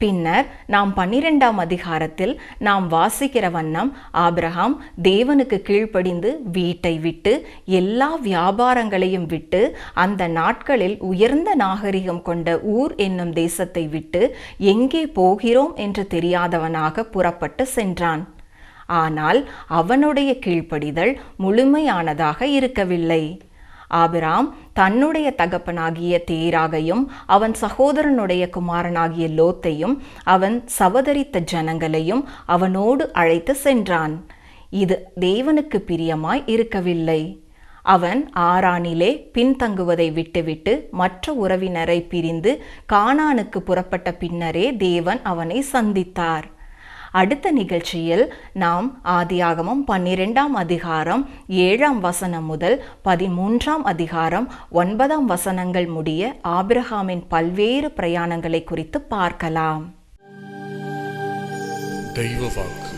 பின்னர் 0.03 0.47
நாம் 0.67 0.91
பன்னிரெண்டாம் 0.97 1.57
அதிகாரத்தில் 1.63 2.35
நாம் 2.59 2.85
வாசிக்கிற 2.93 3.47
வண்ணம் 3.51 3.91
ஆபிரகாம் 4.25 4.75
தேவனுக்கு 5.03 5.59
கீழ்ப்படிந்து 5.69 6.31
வீட்டை 6.53 6.93
விட்டு 6.99 7.33
எல்லா 7.81 8.09
வியாபாரங்களையும் 8.27 9.27
விட்டு 9.27 9.63
அந்த 10.05 10.29
நாட்களில் 10.37 10.97
உயர்ந்த 11.11 11.57
நாகரிகம் 11.65 12.23
கொண்ட 12.23 12.59
ஊர் 12.77 12.95
என்னும் 13.07 13.33
தேசத்தை 13.33 13.85
விட்டு 13.89 14.23
எங்கே 14.75 15.03
போகிறோம் 15.19 15.75
என்று 15.87 16.05
தெரியாதவனாக 16.15 17.07
புறப்பட்டு 17.17 17.67
சென்றான். 17.77 18.25
ஆனால் 19.03 19.41
அவனுடைய 19.81 20.31
கீழ்ப்படிதல் 20.45 21.13
முழுமையானதாக 21.39 22.43
இருக்கவில்லை. 22.59 23.23
ஆபிராம் 23.89 24.55
தன்னுடைய 24.73 25.35
தகப்பனாகிய 25.39 26.25
தேராகையும் 26.31 27.07
அவன் 27.27 27.55
சகோதரனுடைய 27.61 28.51
குமாரனாகிய 28.51 29.29
லோத்தையும் 29.29 29.99
அவன் 30.23 30.65
சவதரித்த 30.79 31.45
ஜனங்களையும் 31.53 32.25
அவனோடு 32.47 33.13
அழைத்து 33.13 33.55
சென்றான். 33.55 34.27
இது 34.71 35.09
தேவனுக்கு 35.21 35.83
பிரியமாய் 35.87 36.43
இருக்கவில்லை. 36.47 37.47
அவன் 37.83 38.31
ஆரானிலே 38.37 39.31
பின்தங்குவதை 39.35 40.13
விட்டுவிட்டு 40.13 40.89
மற்ற 40.91 41.35
உறவினரை 41.35 42.09
பிரிந்து 42.09 42.63
கானானுக்கு 42.93 43.59
புறப்பட்ட 43.59 44.13
பின்னரே 44.13 44.77
தேவன் 44.77 45.23
அவனை 45.23 45.65
சந்தித்தார். 45.73 46.43
அடுத்த 47.13 47.51
நிகழ்ச்சியில் 47.51 48.35
நாம் 48.53 49.01
ஆதியாகமம் 49.05 49.85
பன்னிரெண்டாம் 49.87 50.55
அதிகாரம் 50.55 51.29
ஏழாம் 51.49 52.01
வசனம் 52.01 52.45
முதல் 52.45 52.85
பதிமூன்றாம் 53.05 53.85
அதிகாரம் 53.85 54.53
ஒன்பதாம் 54.71 55.25
வசனங்கள் 55.25 55.87
முடிய 55.87 56.37
ஆபிரகாமின் 56.45 57.23
பல்வேறு 57.29 57.93
பிரயாணங்களை 57.97 58.65
குறித்து 58.65 59.01
பார்க்கலாம். 59.01 59.95
தெய்வ 62.15 62.41
வாக்கு 62.41 62.97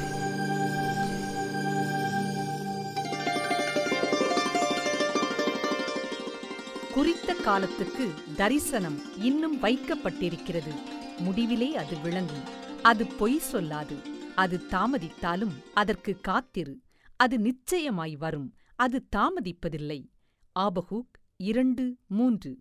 குறித்த 6.95 7.33
காலத்துக்கு 7.33 8.09
தரிசனம் 8.37 9.01
இன்னும் 9.19 9.57
வைக்கப்பட்டிருக்கிறது. 9.63 10.75
முடிவிலே 11.29 11.71
அது 11.71 11.97
விளங்கும். 12.03 12.69
அது 12.83 13.07
பொய் 13.07 13.41
சொல்லாது. 13.53 13.95
அது 14.35 14.61
தாமதித்தாலும் 14.71 15.53
அதற்கு 15.75 16.21
காத்திரு. 16.21 16.81
அது 17.17 17.39
நிச்சயமாய் 17.39 18.17
வரும். 18.17 18.55
அது 18.77 19.09
தாமதிப்பதில்லை. 19.17 20.11
ஆபகூக் 20.61 21.21
இரண்டு 21.37 21.97
மூன்று. 22.07 22.59